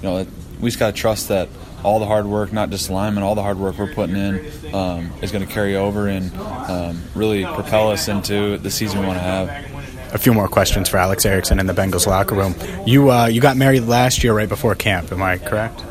you 0.02 0.10
know, 0.10 0.28
we 0.60 0.70
just 0.70 0.80
got 0.80 0.96
to 0.96 1.02
trust 1.02 1.28
that 1.28 1.50
all 1.84 2.00
the 2.00 2.06
hard 2.06 2.26
work, 2.26 2.52
not 2.52 2.70
just 2.70 2.90
alignment, 2.90 3.26
all 3.26 3.36
the 3.36 3.42
hard 3.42 3.58
work 3.58 3.78
we're 3.78 3.94
putting 3.94 4.16
in 4.16 4.74
um, 4.74 5.12
is 5.22 5.32
going 5.32 5.46
to 5.46 5.52
carry 5.52 5.76
over 5.76 6.08
and 6.08 6.34
um, 6.38 7.02
really 7.16 7.44
propel 7.44 7.92
us 7.92 8.08
into 8.08 8.58
the 8.58 8.70
season 8.70 9.00
we 9.00 9.08
want 9.08 9.18
to 9.18 9.24
have 9.24 9.69
a 10.14 10.18
few 10.18 10.34
more 10.34 10.48
questions 10.48 10.90
for 10.90 10.98
Alex 10.98 11.26
Erickson 11.26 11.60
in 11.60 11.68
the 11.68 11.74
Bengals 11.74 12.08
locker 12.08 12.36
room. 12.36 12.56
You 12.86 13.12
uh, 13.12 13.28
you 13.28 13.42
got 13.42 13.58
married 13.58 13.82
last 13.84 14.24
year 14.24 14.34
right 14.34 14.50
before 14.50 14.76
camp, 14.76 15.12
am 15.12 15.22
I 15.22 15.38
correct? 15.38 15.84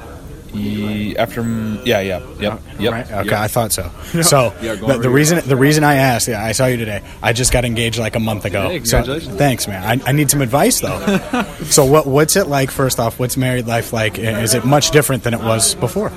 after 1.18 1.42
yeah 1.84 2.00
yeah 2.00 2.20
yep 2.40 2.52
uh, 2.52 2.58
yep 2.78 2.92
right? 2.92 3.12
okay 3.12 3.30
yep. 3.30 3.38
I 3.38 3.48
thought 3.48 3.72
so 3.72 3.90
so 4.22 4.54
yeah, 4.62 4.74
the, 4.74 4.98
the 4.98 5.10
reason 5.10 5.46
the 5.46 5.56
reason 5.56 5.84
I 5.84 5.96
asked 5.96 6.28
yeah, 6.28 6.42
I 6.42 6.52
saw 6.52 6.66
you 6.66 6.76
today 6.76 7.02
I 7.22 7.32
just 7.32 7.52
got 7.52 7.64
engaged 7.64 7.98
like 7.98 8.16
a 8.16 8.20
month 8.20 8.44
ago 8.44 8.68
hey, 8.68 8.80
congratulations. 8.80 9.32
So, 9.32 9.38
thanks 9.38 9.68
man 9.68 10.00
I, 10.00 10.08
I 10.08 10.12
need 10.12 10.30
some 10.30 10.40
advice 10.40 10.80
though 10.80 11.44
so 11.64 11.84
what 11.84 12.06
what's 12.06 12.36
it 12.36 12.46
like 12.46 12.70
first 12.70 12.98
off 12.98 13.18
what's 13.18 13.36
married 13.36 13.66
life 13.66 13.92
like 13.92 14.18
is 14.18 14.54
it 14.54 14.64
much 14.64 14.90
different 14.90 15.22
than 15.22 15.34
it 15.34 15.40
was 15.40 15.74
before 15.74 16.12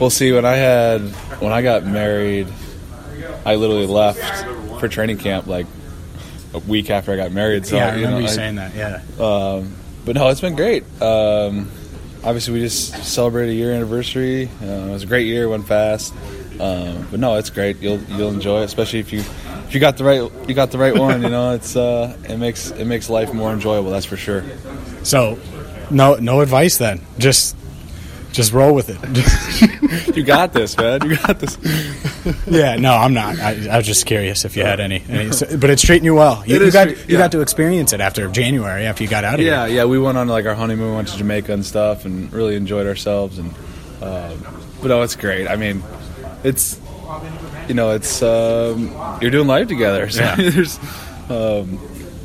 well 0.00 0.10
see 0.10 0.32
when 0.32 0.44
I 0.44 0.56
had 0.56 1.00
when 1.40 1.52
I 1.52 1.62
got 1.62 1.84
married 1.84 2.48
I 3.44 3.54
literally 3.54 3.86
left 3.86 4.80
for 4.80 4.88
training 4.88 5.18
camp 5.18 5.46
like 5.46 5.66
a 6.54 6.58
week 6.60 6.90
after 6.90 7.12
I 7.12 7.16
got 7.16 7.32
married. 7.32 7.66
So 7.66 7.76
yeah, 7.76 7.88
I 7.88 7.94
remember 7.94 8.08
you, 8.08 8.14
know, 8.14 8.18
you 8.20 8.28
saying 8.28 8.54
that. 8.56 8.74
Yeah. 8.74 9.02
Um, 9.24 9.74
but 10.04 10.14
no, 10.14 10.28
it's 10.28 10.40
been 10.40 10.56
great. 10.56 10.84
Um, 11.02 11.70
obviously, 12.24 12.54
we 12.54 12.60
just 12.60 13.04
celebrated 13.04 13.52
a 13.52 13.54
year 13.54 13.72
anniversary. 13.72 14.48
Uh, 14.62 14.66
it 14.66 14.90
was 14.90 15.02
a 15.02 15.06
great 15.06 15.26
year, 15.26 15.48
went 15.48 15.66
fast. 15.66 16.14
Um, 16.60 17.06
but 17.10 17.20
no, 17.20 17.36
it's 17.36 17.50
great. 17.50 17.78
You'll 17.78 18.00
you'll 18.04 18.30
enjoy 18.30 18.62
it, 18.62 18.64
especially 18.64 18.98
if 19.00 19.12
you 19.12 19.20
if 19.20 19.74
you 19.74 19.80
got 19.80 19.96
the 19.96 20.04
right 20.04 20.48
you 20.48 20.54
got 20.54 20.70
the 20.70 20.78
right 20.78 20.96
one. 20.98 21.22
You 21.22 21.28
know, 21.28 21.52
it's 21.52 21.76
uh, 21.76 22.16
it 22.28 22.36
makes 22.36 22.70
it 22.70 22.84
makes 22.86 23.08
life 23.08 23.32
more 23.32 23.52
enjoyable. 23.52 23.90
That's 23.90 24.06
for 24.06 24.16
sure. 24.16 24.44
So, 25.02 25.38
no 25.90 26.14
no 26.16 26.40
advice 26.40 26.78
then. 26.78 27.00
Just 27.18 27.56
just 28.32 28.52
roll 28.52 28.74
with 28.74 28.88
it. 28.90 30.16
you 30.16 30.24
got 30.24 30.52
this, 30.52 30.76
man. 30.76 31.08
You 31.08 31.16
got 31.16 31.38
this. 31.38 31.56
yeah, 32.46 32.76
no, 32.76 32.94
I'm 32.94 33.14
not. 33.14 33.38
I, 33.38 33.68
I, 33.68 33.76
was 33.76 33.86
just 33.86 34.06
curious 34.06 34.44
if 34.44 34.56
you 34.56 34.64
had 34.64 34.80
any. 34.80 35.02
any 35.08 35.32
so, 35.32 35.56
but 35.58 35.70
it's 35.70 35.82
treating 35.82 36.04
you 36.04 36.14
well. 36.14 36.42
You, 36.46 36.64
you 36.64 36.70
got 36.70 36.90
yeah. 36.90 37.04
you 37.06 37.16
got 37.16 37.32
to 37.32 37.40
experience 37.40 37.92
it 37.92 38.00
after 38.00 38.28
January 38.28 38.86
after 38.86 39.02
you 39.02 39.10
got 39.10 39.24
out 39.24 39.34
of 39.34 39.40
yeah, 39.40 39.66
here. 39.66 39.76
Yeah, 39.76 39.82
yeah. 39.82 39.84
We 39.84 39.98
went 39.98 40.18
on 40.18 40.28
like 40.28 40.46
our 40.46 40.54
honeymoon, 40.54 40.94
went 40.94 41.08
to 41.08 41.16
Jamaica 41.16 41.52
and 41.52 41.64
stuff, 41.64 42.04
and 42.04 42.32
really 42.32 42.56
enjoyed 42.56 42.86
ourselves. 42.86 43.38
And 43.38 43.54
uh, 44.02 44.36
but 44.82 44.90
oh, 44.90 45.02
it's 45.02 45.16
great. 45.16 45.48
I 45.48 45.56
mean, 45.56 45.82
it's 46.44 46.80
you 47.68 47.74
know 47.74 47.90
it's 47.90 48.22
um, 48.22 49.18
you're 49.20 49.30
doing 49.30 49.46
life 49.46 49.68
together. 49.68 50.08
So 50.10 50.22
yeah. 50.22 50.34
there's 50.50 50.78
um, 51.28 51.78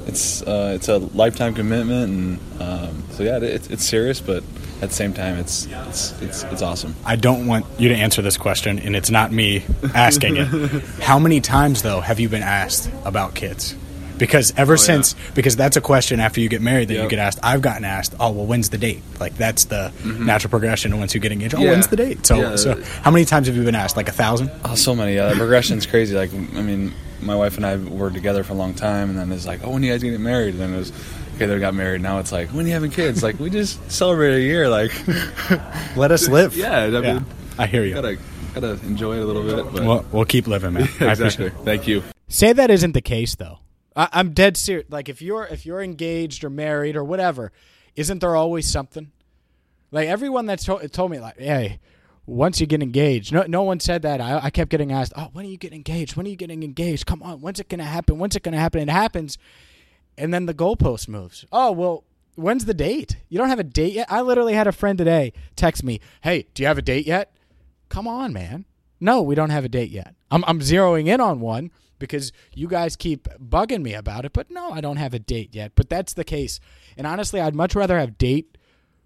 it's 0.08 0.42
uh, 0.44 0.74
it's 0.76 0.90
a 0.90 0.98
lifetime 0.98 1.54
commitment, 1.54 2.10
and 2.10 2.62
um, 2.62 3.04
so 3.12 3.24
yeah, 3.24 3.38
it's 3.38 3.68
it's 3.68 3.84
serious, 3.84 4.20
but 4.20 4.44
at 4.82 4.90
the 4.90 4.96
same 4.96 5.14
time, 5.14 5.38
it's 5.38 5.66
it's 5.66 6.22
it's, 6.22 6.44
it's 6.44 6.62
awesome. 6.62 6.96
I 7.06 7.16
don't 7.16 7.48
want 7.48 7.66
you 7.80 7.90
to 7.90 7.96
answer 7.96 8.22
this 8.22 8.38
question, 8.38 8.80
and 8.80 8.96
it's 8.96 9.10
not 9.10 9.32
me 9.32 9.64
asking 9.96 10.38
it. 10.38 10.48
How 11.02 11.20
many 11.20 11.42
times 11.42 11.82
though 11.82 12.02
have 12.02 12.20
you 12.20 12.30
been 12.30 12.44
asked 12.44 12.90
about 13.06 13.36
kids? 13.36 13.76
because 14.18 14.54
ever 14.58 14.74
oh, 14.74 14.78
since 14.78 15.14
yeah. 15.14 15.32
because 15.34 15.56
that's 15.56 15.78
a 15.78 15.82
question 15.82 16.20
after 16.20 16.40
you 16.40 16.50
get 16.50 16.62
married 16.62 16.88
that 16.88 16.96
yep. 16.96 17.04
you 17.04 17.10
get 17.10 17.20
asked 17.20 17.40
i've 17.44 17.62
gotten 17.62 17.84
asked 17.84 18.14
oh 18.20 18.32
well 18.32 18.46
when's 18.46 18.70
the 18.70 18.78
date 18.78 19.02
like 19.20 19.36
that's 19.36 19.66
the 19.66 19.92
mm-hmm. 19.98 20.26
natural 20.26 20.50
progression 20.50 20.98
once 20.98 21.14
you 21.14 21.20
get 21.20 21.32
engaged 21.32 21.56
oh 21.56 21.60
yeah. 21.60 21.72
when's 21.72 21.88
the 21.88 21.96
date 21.96 22.26
so 22.26 22.36
yeah. 22.36 22.56
so 22.56 22.82
how 23.02 23.12
many 23.12 23.26
times 23.26 23.48
have 23.48 23.56
you 23.56 23.64
been 23.64 23.76
asked 23.76 23.98
like 23.98 24.08
a 24.08 24.14
thousand 24.14 24.52
oh 24.66 24.76
so 24.76 24.96
many 24.96 25.16
yeah 25.16 25.30
the 25.30 25.36
progression's 25.36 25.86
crazy 25.86 26.16
like 26.16 26.32
i 26.34 26.62
mean 26.62 26.94
my 27.26 27.36
wife 27.36 27.58
and 27.58 27.66
i 27.66 27.76
were 27.76 28.10
together 28.12 28.44
for 28.44 28.54
a 28.54 28.56
long 28.56 28.74
time 28.74 29.10
and 29.10 29.18
then 29.18 29.32
it's 29.32 29.46
like 29.46 29.64
oh 29.64 29.70
when 29.72 29.82
are 29.84 29.86
you 29.88 29.92
guys 29.92 30.02
gonna 30.02 30.14
get 30.14 30.22
married? 30.22 30.54
And 30.56 30.60
then 30.62 30.74
it 30.74 30.78
was 30.78 30.92
okay 31.36 31.46
they 31.46 31.60
got 31.60 31.74
married. 31.74 32.02
Now 32.02 32.20
it's 32.20 32.32
like 32.32 32.50
when 32.50 32.66
are 32.66 32.68
you 32.68 32.74
having 32.74 32.92
kids? 32.92 33.24
Like 33.24 33.40
we 33.40 33.50
just 33.50 33.92
celebrated 33.92 34.38
a 34.38 34.42
year 34.42 34.70
like. 34.70 34.92
Let 35.96 36.12
us 36.12 36.28
live. 36.28 36.56
Yeah 36.56 36.84
i 36.84 36.90
mean 36.90 37.26
i 37.58 37.66
hear 37.68 37.84
you. 37.84 37.94
gotta 37.94 38.18
gotta 38.54 38.72
enjoy 38.86 39.18
it 39.18 39.22
a 39.22 39.26
little 39.26 39.44
bit 39.44 39.74
but. 39.74 39.84
Well, 39.84 40.06
we'll 40.12 40.26
keep 40.26 40.48
living 40.48 40.74
man. 40.74 40.88
Exactly. 41.00 41.50
thank 41.64 41.88
you. 41.88 42.04
Say 42.28 42.54
that 42.54 42.70
isn't 42.72 42.94
the 42.94 43.02
case 43.02 43.36
though. 43.36 43.60
I, 43.96 44.10
I'm 44.12 44.34
dead 44.34 44.58
serious. 44.58 44.90
Like 44.90 45.10
if 45.10 45.22
you're 45.22 45.46
if 45.46 45.66
you're 45.66 45.82
engaged 45.82 46.44
or 46.44 46.50
married 46.50 46.96
or 46.96 47.04
whatever, 47.04 47.52
isn't 47.96 48.20
there 48.20 48.36
always 48.36 48.68
something? 48.68 49.12
Like 49.92 50.08
everyone 50.08 50.48
that's 50.48 50.66
to- 50.66 50.88
told 50.90 51.12
me, 51.12 51.20
like, 51.20 51.38
hey, 51.38 51.80
once 52.26 52.62
you 52.62 52.68
get 52.68 52.82
engaged, 52.82 53.34
no, 53.34 53.44
no 53.48 53.64
one 53.64 53.80
said 53.80 54.02
that. 54.04 54.22
I, 54.22 54.40
I 54.44 54.50
kept 54.50 54.72
getting 54.72 54.92
asked, 54.92 55.14
oh, 55.16 55.30
when 55.34 55.46
are 55.46 55.50
you 55.50 55.58
getting 55.58 55.78
engaged? 55.78 56.16
When 56.16 56.26
are 56.26 56.30
you 56.30 56.36
getting 56.36 56.64
engaged? 56.64 57.06
Come 57.06 57.22
on, 57.24 57.42
when's 57.42 57.60
it 57.60 57.70
gonna 57.70 57.84
happen? 57.84 58.18
When's 58.18 58.36
it 58.36 58.44
gonna 58.44 58.60
happen? 58.60 58.82
It 58.82 58.90
happens, 58.90 59.38
and 60.18 60.34
then 60.34 60.46
the 60.46 60.54
goalpost 60.54 61.08
moves. 61.08 61.46
Oh 61.52 61.72
well, 61.72 62.04
when's 62.36 62.66
the 62.66 62.74
date? 62.74 63.18
You 63.30 63.38
don't 63.38 63.50
have 63.50 63.60
a 63.60 63.64
date 63.64 63.94
yet. 63.94 64.08
I 64.12 64.22
literally 64.22 64.54
had 64.54 64.68
a 64.68 64.72
friend 64.72 64.98
today 64.98 65.34
text 65.56 65.84
me, 65.84 66.00
hey, 66.22 66.48
do 66.54 66.64
you 66.64 66.68
have 66.68 66.78
a 66.78 66.84
date 66.84 67.06
yet? 67.06 67.36
Come 67.90 68.08
on, 68.08 68.34
man. 68.34 68.66
No, 69.00 69.22
we 69.22 69.36
don't 69.36 69.50
have 69.50 69.66
a 69.66 69.70
date 69.70 69.92
yet. 69.92 70.16
I'm 70.32 70.44
I'm 70.48 70.60
zeroing 70.60 71.08
in 71.08 71.20
on 71.20 71.40
one 71.40 71.72
because 72.00 72.32
you 72.54 72.68
guys 72.68 72.96
keep 72.96 73.28
bugging 73.40 73.82
me 73.82 73.94
about 73.94 74.26
it. 74.26 74.34
But 74.34 74.50
no, 74.50 74.72
I 74.72 74.82
don't 74.82 74.98
have 74.98 75.14
a 75.14 75.20
date 75.20 75.54
yet. 75.54 75.74
But 75.76 75.90
that's 75.90 76.14
the 76.14 76.24
case. 76.24 76.60
And 76.98 77.06
honestly, 77.08 77.40
I'd 77.40 77.56
much 77.56 77.76
rather 77.76 77.98
have 78.00 78.18
date 78.18 78.58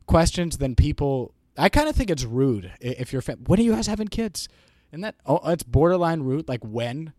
questions 0.05 0.57
than 0.57 0.75
people. 0.75 1.33
I 1.57 1.69
kind 1.69 1.89
of 1.89 1.95
think 1.95 2.09
it's 2.09 2.23
rude 2.23 2.71
if 2.79 3.11
you're. 3.11 3.21
When 3.21 3.59
are 3.59 3.63
you 3.63 3.73
guys 3.73 3.87
having 3.87 4.07
kids? 4.07 4.47
And 4.91 5.03
that 5.03 5.15
oh, 5.25 5.41
it's 5.51 5.63
borderline 5.63 6.21
rude. 6.21 6.47
Like 6.47 6.63
when? 6.63 7.13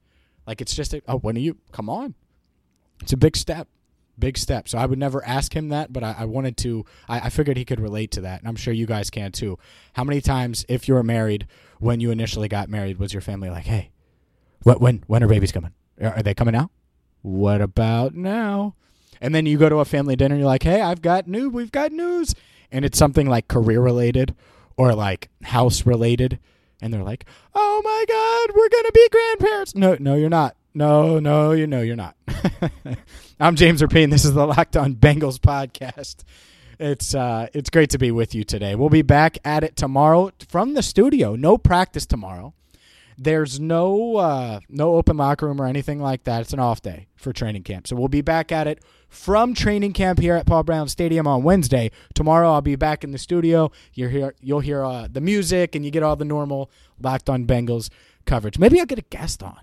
Like 0.47 0.61
it's 0.61 0.75
just 0.75 0.95
a, 0.95 1.03
oh, 1.07 1.19
when 1.19 1.37
are 1.37 1.41
you? 1.41 1.59
Come 1.73 1.91
on, 1.91 2.15
it's 3.01 3.13
a 3.13 3.17
big 3.17 3.37
step 3.37 3.69
big 4.19 4.37
step. 4.37 4.69
So 4.69 4.79
I 4.79 4.87
would 4.87 4.99
never 4.99 5.25
ask 5.25 5.55
him 5.55 5.69
that, 5.69 5.93
but 5.93 6.03
I, 6.03 6.17
I 6.21 6.25
wanted 6.25 6.57
to. 6.59 6.85
I, 7.09 7.21
I, 7.21 7.31
figured 7.31 7.57
he 7.57 7.65
could 7.65 7.81
relate 7.81 8.11
to 8.13 8.21
that, 8.23 8.41
and 8.41 8.49
I'm 8.49 8.57
sure 8.57 8.75
you 8.75 8.87
guys 8.87 9.11
can 9.11 9.33
too. 9.33 9.59
How 9.95 10.05
many 10.05 10.21
times, 10.21 10.65
if 10.69 10.89
you 10.89 10.95
were 10.95 11.03
married, 11.03 11.47
when 11.79 12.01
you 12.01 12.11
initially 12.11 12.49
got 12.49 12.69
married, 12.69 12.99
was 12.99 13.13
your 13.13 13.21
family 13.21 13.51
like, 13.51 13.67
"Hey, 13.67 13.91
what 14.63 14.81
when 14.81 15.05
when 15.07 15.23
are 15.23 15.29
babies 15.29 15.53
coming? 15.53 15.73
Are 16.01 16.23
they 16.23 16.35
coming 16.35 16.55
out? 16.55 16.71
What 17.23 17.61
about 17.61 18.15
now? 18.15 18.75
And 19.21 19.35
then 19.35 19.47
you 19.47 19.59
go 19.59 19.69
to 19.69 19.77
a 19.77 19.85
family 19.85 20.17
dinner 20.17 20.35
and 20.35 20.41
you're 20.41 20.49
like, 20.49 20.63
"Hey, 20.63 20.81
I've 20.81 21.03
got 21.03 21.27
new, 21.27 21.49
We've 21.49 21.73
got 21.73 21.93
news." 21.93 22.35
And 22.71 22.85
it's 22.85 22.99
something 22.99 23.27
like 23.27 23.49
career 23.49 23.81
related 23.81 24.35
or 24.77 24.95
like 24.95 25.29
house 25.43 25.87
related, 25.87 26.39
and 26.81 26.93
they're 26.93 27.03
like, 27.03 27.25
"Oh 27.55 27.81
my 27.83 28.05
god, 28.09 28.57
we're 28.57 28.69
going 28.69 28.85
to 28.85 28.93
be 28.95 29.09
grandparents." 29.11 29.75
No, 29.75 29.97
no, 29.99 30.15
you're 30.15 30.29
not. 30.29 30.57
No, 30.75 31.19
no, 31.19 31.53
you 31.53 31.67
know 31.67 31.81
you're 31.81 31.97
not. 31.97 32.15
I'm 33.41 33.57
James 33.57 33.83
Rapien. 33.83 34.11
This 34.11 34.25
is 34.25 34.35
the 34.35 34.47
Locked 34.47 34.77
On 34.77 34.95
Bengals 34.95 35.39
podcast. 35.39 36.23
It's 36.79 37.15
uh, 37.15 37.49
it's 37.53 37.71
great 37.71 37.91
to 37.91 37.99
be 37.99 38.11
with 38.11 38.35
you 38.35 38.45
today. 38.45 38.75
We'll 38.75 38.89
be 38.89 39.03
back 39.03 39.39
at 39.45 39.65
it 39.65 39.75
tomorrow 39.75 40.31
from 40.49 40.75
the 40.75 40.83
studio. 40.83 41.35
No 41.35 41.59
practice 41.59 42.07
tomorrow. 42.07 42.55
There's 43.21 43.59
no 43.59 44.17
uh, 44.17 44.61
no 44.69 44.95
open 44.95 45.17
locker 45.17 45.47
room 45.47 45.61
or 45.61 45.67
anything 45.67 46.01
like 46.01 46.23
that. 46.25 46.43
It's 46.43 46.53
an 46.53 46.61
off 46.61 46.81
day 46.81 47.09
for 47.17 47.33
training 47.33 47.65
camp. 47.65 47.89
So 47.89 47.97
we'll 47.97 48.07
be 48.07 48.21
back 48.21 48.53
at 48.53 48.69
it 48.69 48.81
from 49.09 49.55
training 49.55 49.93
camp 49.93 50.21
here 50.21 50.37
at 50.37 50.47
Paul 50.47 50.63
Brown 50.63 50.89
Stadium 50.89 51.27
on 51.27 51.43
Wednesday. 51.43 51.91
Tomorrow 52.15 52.53
I'll 52.53 52.61
be 52.61 52.77
back 52.77 53.03
in 53.03 53.11
the 53.11 53.19
studio. 53.19 53.73
You 53.93 54.07
hear 54.07 54.35
you'll 54.41 54.61
hear 54.61 54.85
uh, 54.85 55.09
the 55.11 55.21
music 55.21 55.75
and 55.75 55.85
you 55.85 55.91
get 55.91 56.05
all 56.05 56.15
the 56.15 56.25
normal 56.25 56.71
locked 57.01 57.29
on 57.29 57.45
Bengals 57.45 57.91
coverage. 58.25 58.57
Maybe 58.57 58.79
I'll 58.79 58.87
get 58.87 59.01
a 59.01 59.03
guest 59.11 59.43
on. 59.43 59.59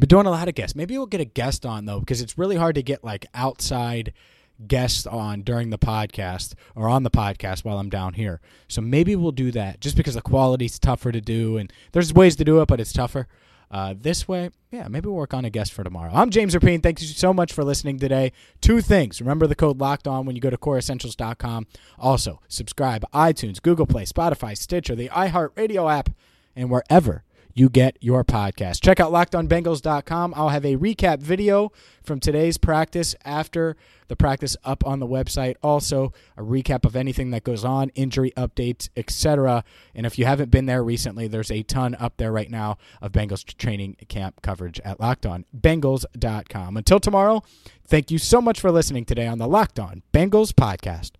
Been 0.00 0.08
doing 0.08 0.26
a 0.26 0.30
lot 0.30 0.48
of 0.48 0.54
guests. 0.54 0.74
Maybe 0.74 0.98
we'll 0.98 1.06
get 1.06 1.20
a 1.20 1.26
guest 1.26 1.64
on 1.64 1.84
though 1.84 2.00
because 2.00 2.20
it's 2.20 2.36
really 2.36 2.56
hard 2.56 2.74
to 2.74 2.82
get 2.82 3.04
like 3.04 3.26
outside 3.32 4.12
guests 4.66 5.06
on 5.06 5.42
during 5.42 5.70
the 5.70 5.78
podcast 5.78 6.54
or 6.74 6.88
on 6.88 7.02
the 7.02 7.10
podcast 7.10 7.64
while 7.64 7.78
I'm 7.78 7.90
down 7.90 8.14
here. 8.14 8.40
So 8.68 8.80
maybe 8.80 9.16
we'll 9.16 9.32
do 9.32 9.50
that 9.52 9.80
just 9.80 9.96
because 9.96 10.14
the 10.14 10.22
quality's 10.22 10.78
tougher 10.78 11.12
to 11.12 11.20
do 11.20 11.56
and 11.56 11.72
there's 11.92 12.12
ways 12.12 12.36
to 12.36 12.44
do 12.44 12.60
it, 12.60 12.68
but 12.68 12.80
it's 12.80 12.92
tougher. 12.92 13.26
Uh, 13.70 13.94
this 13.96 14.26
way, 14.26 14.50
yeah, 14.72 14.88
maybe 14.88 15.06
we'll 15.06 15.16
work 15.16 15.32
on 15.32 15.44
a 15.44 15.50
guest 15.50 15.72
for 15.72 15.84
tomorrow. 15.84 16.10
I'm 16.12 16.30
James 16.30 16.54
Rapien. 16.54 16.82
Thank 16.82 17.00
you 17.00 17.06
so 17.06 17.32
much 17.32 17.52
for 17.52 17.62
listening 17.62 18.00
today. 18.00 18.32
Two 18.60 18.80
things. 18.80 19.20
Remember 19.20 19.46
the 19.46 19.54
code 19.54 19.78
locked 19.78 20.08
on 20.08 20.26
when 20.26 20.34
you 20.34 20.42
go 20.42 20.50
to 20.50 20.58
koreessentials.com. 20.58 21.68
Also, 21.96 22.40
subscribe 22.48 23.04
iTunes, 23.14 23.62
Google 23.62 23.86
Play, 23.86 24.06
Spotify, 24.06 24.56
Stitcher, 24.56 24.96
the 24.96 25.08
iHeartRadio 25.10 25.92
app, 25.92 26.10
and 26.56 26.68
wherever 26.68 27.22
you 27.54 27.68
get 27.68 27.96
your 28.00 28.24
podcast. 28.24 28.82
Check 28.82 29.00
out 29.00 29.12
lockedonbengals.com. 29.12 30.34
I'll 30.36 30.48
have 30.48 30.64
a 30.64 30.76
recap 30.76 31.20
video 31.20 31.72
from 32.02 32.20
today's 32.20 32.58
practice 32.58 33.14
after 33.24 33.76
the 34.08 34.16
practice 34.16 34.56
up 34.64 34.84
on 34.84 34.98
the 34.98 35.06
website. 35.06 35.56
Also, 35.62 36.12
a 36.36 36.42
recap 36.42 36.84
of 36.84 36.96
anything 36.96 37.30
that 37.30 37.44
goes 37.44 37.64
on, 37.64 37.90
injury 37.90 38.32
updates, 38.36 38.88
etc. 38.96 39.64
And 39.94 40.06
if 40.06 40.18
you 40.18 40.24
haven't 40.24 40.50
been 40.50 40.66
there 40.66 40.82
recently, 40.82 41.28
there's 41.28 41.50
a 41.50 41.62
ton 41.62 41.94
up 41.94 42.16
there 42.16 42.32
right 42.32 42.50
now 42.50 42.78
of 43.00 43.12
Bengals 43.12 43.44
training 43.56 43.96
camp 44.08 44.42
coverage 44.42 44.80
at 44.80 44.98
lockedonbengals.com. 44.98 46.76
Until 46.76 47.00
tomorrow, 47.00 47.42
thank 47.86 48.10
you 48.10 48.18
so 48.18 48.40
much 48.40 48.60
for 48.60 48.70
listening 48.70 49.04
today 49.04 49.26
on 49.26 49.38
the 49.38 49.48
Locked 49.48 49.78
On 49.78 50.02
Bengals 50.12 50.52
podcast. 50.52 51.19